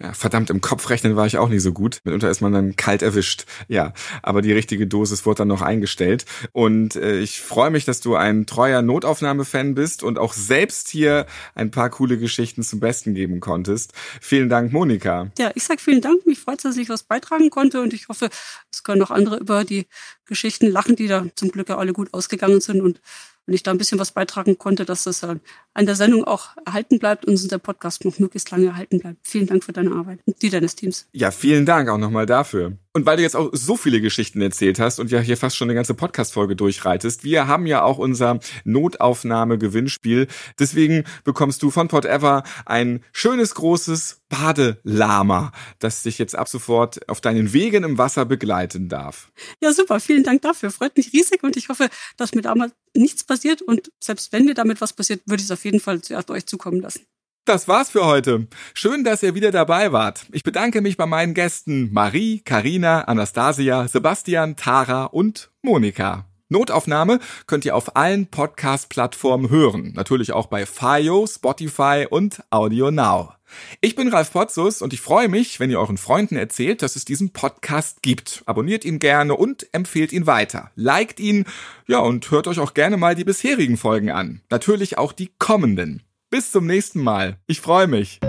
Ja, 0.00 0.12
verdammt, 0.12 0.50
im 0.50 0.60
Kopfrechnen 0.60 1.14
war 1.14 1.26
ich 1.26 1.38
auch 1.38 1.48
nicht 1.48 1.62
so 1.62 1.72
gut. 1.72 2.00
Mitunter 2.04 2.28
ist 2.28 2.40
man 2.40 2.52
dann 2.52 2.74
kalt 2.74 3.02
erwischt. 3.02 3.46
Ja, 3.68 3.92
aber 4.22 4.42
die 4.42 4.52
richtige 4.52 4.88
Dosis 4.88 5.24
wurde 5.24 5.38
dann 5.38 5.48
noch 5.48 5.62
eingestellt. 5.62 6.24
Und 6.52 6.96
äh, 6.96 7.20
ich 7.20 7.40
freue 7.40 7.70
mich, 7.70 7.84
dass 7.84 8.00
du 8.00 8.16
ein 8.16 8.46
treuer 8.46 8.82
Notaufnahmefan 8.82 9.74
bist 9.74 10.02
und 10.02 10.18
auch 10.18 10.32
selbst 10.32 10.88
hier 10.88 11.26
ein 11.54 11.70
paar 11.70 11.90
coole 11.90 12.18
Geschichten 12.18 12.64
zum 12.64 12.80
Besten 12.80 13.14
geben 13.14 13.38
konntest. 13.38 13.92
Vielen 14.20 14.48
Dank, 14.48 14.72
Monika. 14.72 15.30
Ja, 15.38 15.52
ich 15.54 15.62
sag 15.62 15.80
vielen 15.80 16.00
Dank. 16.00 16.26
Mich 16.26 16.40
freut, 16.40 16.64
dass 16.64 16.76
ich 16.76 16.88
was 16.88 17.04
beitragen 17.04 17.50
konnte 17.50 17.80
und 17.80 17.92
ich 17.92 18.08
hoffe, 18.08 18.30
es 18.72 18.82
können 18.82 19.02
auch 19.02 19.12
andere 19.12 19.36
über 19.36 19.64
die 19.64 19.86
Geschichten 20.26 20.66
lachen, 20.66 20.96
die 20.96 21.06
da 21.06 21.24
zum 21.36 21.50
Glück 21.50 21.68
ja 21.68 21.78
alle 21.78 21.92
gut 21.92 22.12
ausgegangen 22.12 22.60
sind 22.60 22.80
und 22.80 23.00
wenn 23.46 23.54
ich 23.54 23.62
da 23.62 23.70
ein 23.70 23.78
bisschen 23.78 23.98
was 23.98 24.12
beitragen 24.12 24.58
konnte, 24.58 24.84
dass 24.84 25.04
das 25.04 25.22
äh, 25.22 25.36
an 25.74 25.86
der 25.86 25.96
Sendung 25.96 26.24
auch 26.24 26.50
erhalten 26.64 26.98
bleibt 26.98 27.24
und 27.26 27.50
der 27.50 27.58
Podcast 27.58 28.04
noch 28.04 28.18
möglichst 28.18 28.50
lange 28.50 28.66
erhalten 28.66 29.00
bleibt. 29.00 29.18
Vielen 29.22 29.46
Dank 29.46 29.64
für 29.64 29.72
deine 29.72 29.92
Arbeit 29.92 30.20
und 30.24 30.40
die 30.40 30.50
deines 30.50 30.76
Teams. 30.76 31.06
Ja, 31.12 31.30
vielen 31.30 31.66
Dank 31.66 31.88
auch 31.88 31.98
nochmal 31.98 32.26
dafür. 32.26 32.78
Und 32.96 33.06
weil 33.06 33.16
du 33.16 33.24
jetzt 33.24 33.34
auch 33.34 33.50
so 33.52 33.76
viele 33.76 34.00
Geschichten 34.00 34.40
erzählt 34.40 34.78
hast 34.78 35.00
und 35.00 35.10
ja 35.10 35.18
hier 35.18 35.36
fast 35.36 35.56
schon 35.56 35.66
eine 35.66 35.74
ganze 35.74 35.94
Podcast-Folge 35.94 36.54
durchreitest, 36.54 37.24
wir 37.24 37.48
haben 37.48 37.66
ja 37.66 37.82
auch 37.82 37.98
unser 37.98 38.38
Notaufnahme-Gewinnspiel. 38.62 40.28
Deswegen 40.60 41.02
bekommst 41.24 41.60
du 41.64 41.72
von 41.72 41.88
Ever 41.88 42.44
ein 42.66 43.02
schönes, 43.12 43.56
großes 43.56 44.22
Badelama, 44.28 45.50
das 45.80 46.04
dich 46.04 46.18
jetzt 46.18 46.36
ab 46.36 46.48
sofort 46.48 47.08
auf 47.08 47.20
deinen 47.20 47.52
Wegen 47.52 47.82
im 47.82 47.98
Wasser 47.98 48.24
begleiten 48.24 48.88
darf. 48.88 49.32
Ja, 49.60 49.72
super. 49.72 49.98
Vielen 49.98 50.22
Dank 50.22 50.42
dafür. 50.42 50.70
Freut 50.70 50.96
mich 50.96 51.12
riesig 51.12 51.42
und 51.42 51.56
ich 51.56 51.68
hoffe, 51.68 51.88
dass 52.16 52.32
mir 52.32 52.42
damals 52.42 52.72
nichts 52.96 53.24
passiert 53.24 53.60
und 53.60 53.90
selbst 53.98 54.32
wenn 54.32 54.44
mir 54.44 54.54
damit 54.54 54.80
was 54.80 54.92
passiert, 54.92 55.22
würde 55.26 55.40
ich 55.40 55.46
es 55.46 55.50
auf 55.50 55.63
jeden 55.64 55.80
Fall 55.80 56.02
zuerst 56.02 56.30
euch 56.30 56.46
zukommen 56.46 56.80
lassen. 56.80 57.06
Das 57.46 57.68
war's 57.68 57.90
für 57.90 58.06
heute. 58.06 58.46
Schön, 58.72 59.04
dass 59.04 59.22
ihr 59.22 59.34
wieder 59.34 59.50
dabei 59.50 59.92
wart. 59.92 60.24
Ich 60.32 60.44
bedanke 60.44 60.80
mich 60.80 60.96
bei 60.96 61.04
meinen 61.04 61.34
Gästen 61.34 61.92
Marie, 61.92 62.40
Karina, 62.40 63.02
Anastasia, 63.02 63.86
Sebastian, 63.86 64.56
Tara 64.56 65.04
und 65.04 65.50
Monika. 65.60 66.24
Notaufnahme 66.48 67.20
könnt 67.46 67.64
ihr 67.66 67.76
auf 67.76 67.96
allen 67.96 68.28
Podcast-Plattformen 68.28 69.50
hören. 69.50 69.92
Natürlich 69.94 70.32
auch 70.32 70.46
bei 70.46 70.64
Fio, 70.64 71.26
Spotify 71.26 72.06
und 72.08 72.42
Audio 72.50 72.90
Now. 72.90 73.34
Ich 73.80 73.96
bin 73.96 74.08
Ralf 74.08 74.32
Potzus 74.32 74.82
und 74.82 74.92
ich 74.92 75.00
freue 75.00 75.28
mich, 75.28 75.60
wenn 75.60 75.70
ihr 75.70 75.78
euren 75.78 75.98
Freunden 75.98 76.36
erzählt, 76.36 76.82
dass 76.82 76.96
es 76.96 77.04
diesen 77.04 77.32
Podcast 77.32 78.02
gibt. 78.02 78.42
Abonniert 78.46 78.84
ihn 78.84 78.98
gerne 78.98 79.34
und 79.34 79.66
empfehlt 79.72 80.12
ihn 80.12 80.26
weiter. 80.26 80.70
Liked 80.74 81.20
ihn, 81.20 81.44
ja, 81.86 81.98
und 81.98 82.30
hört 82.30 82.46
euch 82.46 82.58
auch 82.58 82.74
gerne 82.74 82.96
mal 82.96 83.14
die 83.14 83.24
bisherigen 83.24 83.76
Folgen 83.76 84.10
an. 84.10 84.40
Natürlich 84.50 84.98
auch 84.98 85.12
die 85.12 85.30
kommenden. 85.38 86.02
Bis 86.30 86.50
zum 86.50 86.66
nächsten 86.66 87.00
Mal. 87.00 87.36
Ich 87.46 87.60
freue 87.60 87.86
mich. 87.86 88.20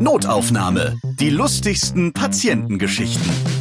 Notaufnahme. 0.00 0.98
Die 1.20 1.30
lustigsten 1.30 2.12
Patientengeschichten. 2.12 3.51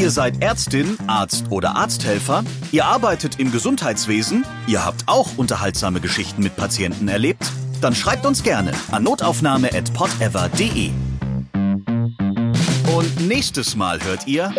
Ihr 0.00 0.10
seid 0.10 0.42
Ärztin, 0.42 0.96
Arzt 1.08 1.44
oder 1.50 1.76
Arzthelfer, 1.76 2.42
ihr 2.72 2.86
arbeitet 2.86 3.38
im 3.38 3.52
Gesundheitswesen, 3.52 4.46
ihr 4.66 4.82
habt 4.82 5.08
auch 5.08 5.36
unterhaltsame 5.36 6.00
Geschichten 6.00 6.42
mit 6.42 6.56
Patienten 6.56 7.06
erlebt, 7.06 7.44
dann 7.82 7.94
schreibt 7.94 8.24
uns 8.24 8.42
gerne 8.42 8.72
an 8.92 9.02
notaufnahme@podever.de. 9.02 11.09
Und 12.96 13.28
nächstes 13.28 13.76
Mal 13.76 14.02
hört 14.02 14.26
ihr 14.26 14.52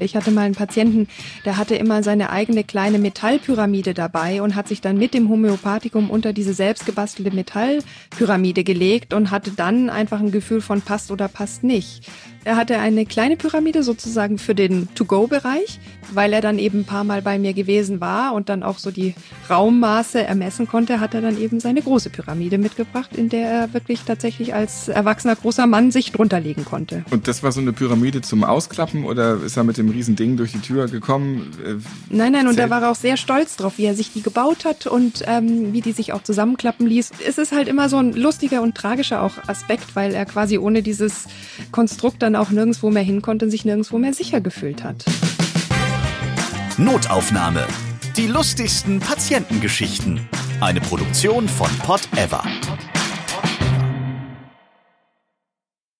ich 0.00 0.14
hatte 0.14 0.30
mal 0.30 0.42
einen 0.42 0.54
Patienten, 0.54 1.08
der 1.44 1.56
hatte 1.56 1.74
immer 1.74 2.02
seine 2.02 2.30
eigene 2.30 2.62
kleine 2.64 2.98
Metallpyramide 2.98 3.94
dabei 3.94 4.42
und 4.42 4.54
hat 4.54 4.68
sich 4.68 4.80
dann 4.80 4.96
mit 4.96 5.14
dem 5.14 5.28
Homöopathikum 5.28 6.10
unter 6.10 6.32
diese 6.32 6.54
selbstgebastelte 6.54 7.34
Metallpyramide 7.34 8.64
gelegt 8.64 9.12
und 9.12 9.30
hatte 9.30 9.50
dann 9.50 9.90
einfach 9.90 10.20
ein 10.20 10.30
Gefühl 10.30 10.60
von 10.60 10.82
passt 10.82 11.10
oder 11.10 11.28
passt 11.28 11.64
nicht. 11.64 12.08
Er 12.44 12.56
hatte 12.56 12.78
eine 12.78 13.04
kleine 13.04 13.36
Pyramide 13.36 13.82
sozusagen 13.82 14.38
für 14.38 14.54
den 14.54 14.88
To-Go-Bereich, 14.94 15.80
weil 16.14 16.32
er 16.32 16.40
dann 16.40 16.58
eben 16.58 16.80
ein 16.80 16.84
paar 16.84 17.04
Mal 17.04 17.20
bei 17.20 17.38
mir 17.38 17.52
gewesen 17.52 18.00
war 18.00 18.32
und 18.32 18.48
dann 18.48 18.62
auch 18.62 18.78
so 18.78 18.90
die 18.90 19.14
Raummaße 19.50 20.22
ermessen 20.22 20.66
konnte, 20.66 21.00
hat 21.00 21.14
er 21.14 21.20
dann 21.20 21.38
eben 21.38 21.60
seine 21.60 21.82
große 21.82 22.08
Pyramide 22.08 22.56
mitgebracht, 22.56 23.16
in 23.16 23.28
der 23.28 23.50
er 23.50 23.74
wirklich 23.74 24.02
tatsächlich 24.02 24.54
als 24.54 24.88
erwachsener 24.88 25.36
großer 25.36 25.66
Mann 25.66 25.90
sich 25.90 26.12
drunter 26.12 26.40
legen 26.40 26.64
konnte. 26.64 27.04
Und 27.10 27.28
das 27.28 27.42
war 27.42 27.52
so 27.52 27.60
eine 27.60 27.67
Pyramide 27.72 28.20
zum 28.20 28.44
Ausklappen 28.44 29.04
oder 29.04 29.42
ist 29.42 29.56
er 29.56 29.64
mit 29.64 29.78
dem 29.78 29.88
Riesending 29.90 30.36
durch 30.36 30.52
die 30.52 30.60
Tür 30.60 30.88
gekommen. 30.88 31.50
Äh, 31.64 31.74
Nein, 32.10 32.32
nein, 32.32 32.48
und 32.48 32.58
da 32.58 32.70
war 32.70 32.82
er 32.82 32.90
auch 32.90 32.96
sehr 32.96 33.16
stolz 33.16 33.56
drauf, 33.56 33.74
wie 33.76 33.84
er 33.84 33.94
sich 33.94 34.12
die 34.12 34.22
gebaut 34.22 34.64
hat 34.64 34.86
und 34.86 35.22
ähm, 35.26 35.72
wie 35.72 35.80
die 35.80 35.92
sich 35.92 36.12
auch 36.12 36.22
zusammenklappen 36.22 36.86
ließ. 36.86 37.10
Es 37.26 37.38
ist 37.38 37.52
halt 37.52 37.68
immer 37.68 37.88
so 37.88 37.98
ein 37.98 38.12
lustiger 38.12 38.62
und 38.62 38.74
tragischer 38.74 39.22
auch 39.22 39.32
Aspekt, 39.46 39.94
weil 39.94 40.14
er 40.14 40.24
quasi 40.26 40.58
ohne 40.58 40.82
dieses 40.82 41.26
Konstrukt 41.72 42.22
dann 42.22 42.36
auch 42.36 42.50
nirgendwo 42.50 42.90
mehr 42.90 43.02
hin 43.02 43.22
konnte 43.22 43.46
und 43.46 43.50
sich 43.50 43.64
nirgendwo 43.64 43.98
mehr 43.98 44.14
sicher 44.14 44.40
gefühlt 44.40 44.84
hat. 44.84 45.04
Notaufnahme. 46.78 47.66
Die 48.16 48.26
lustigsten 48.26 49.00
Patientengeschichten. 49.00 50.20
Eine 50.60 50.80
Produktion 50.80 51.48
von 51.48 51.70
Pot 51.78 52.08
Ever. 52.16 52.42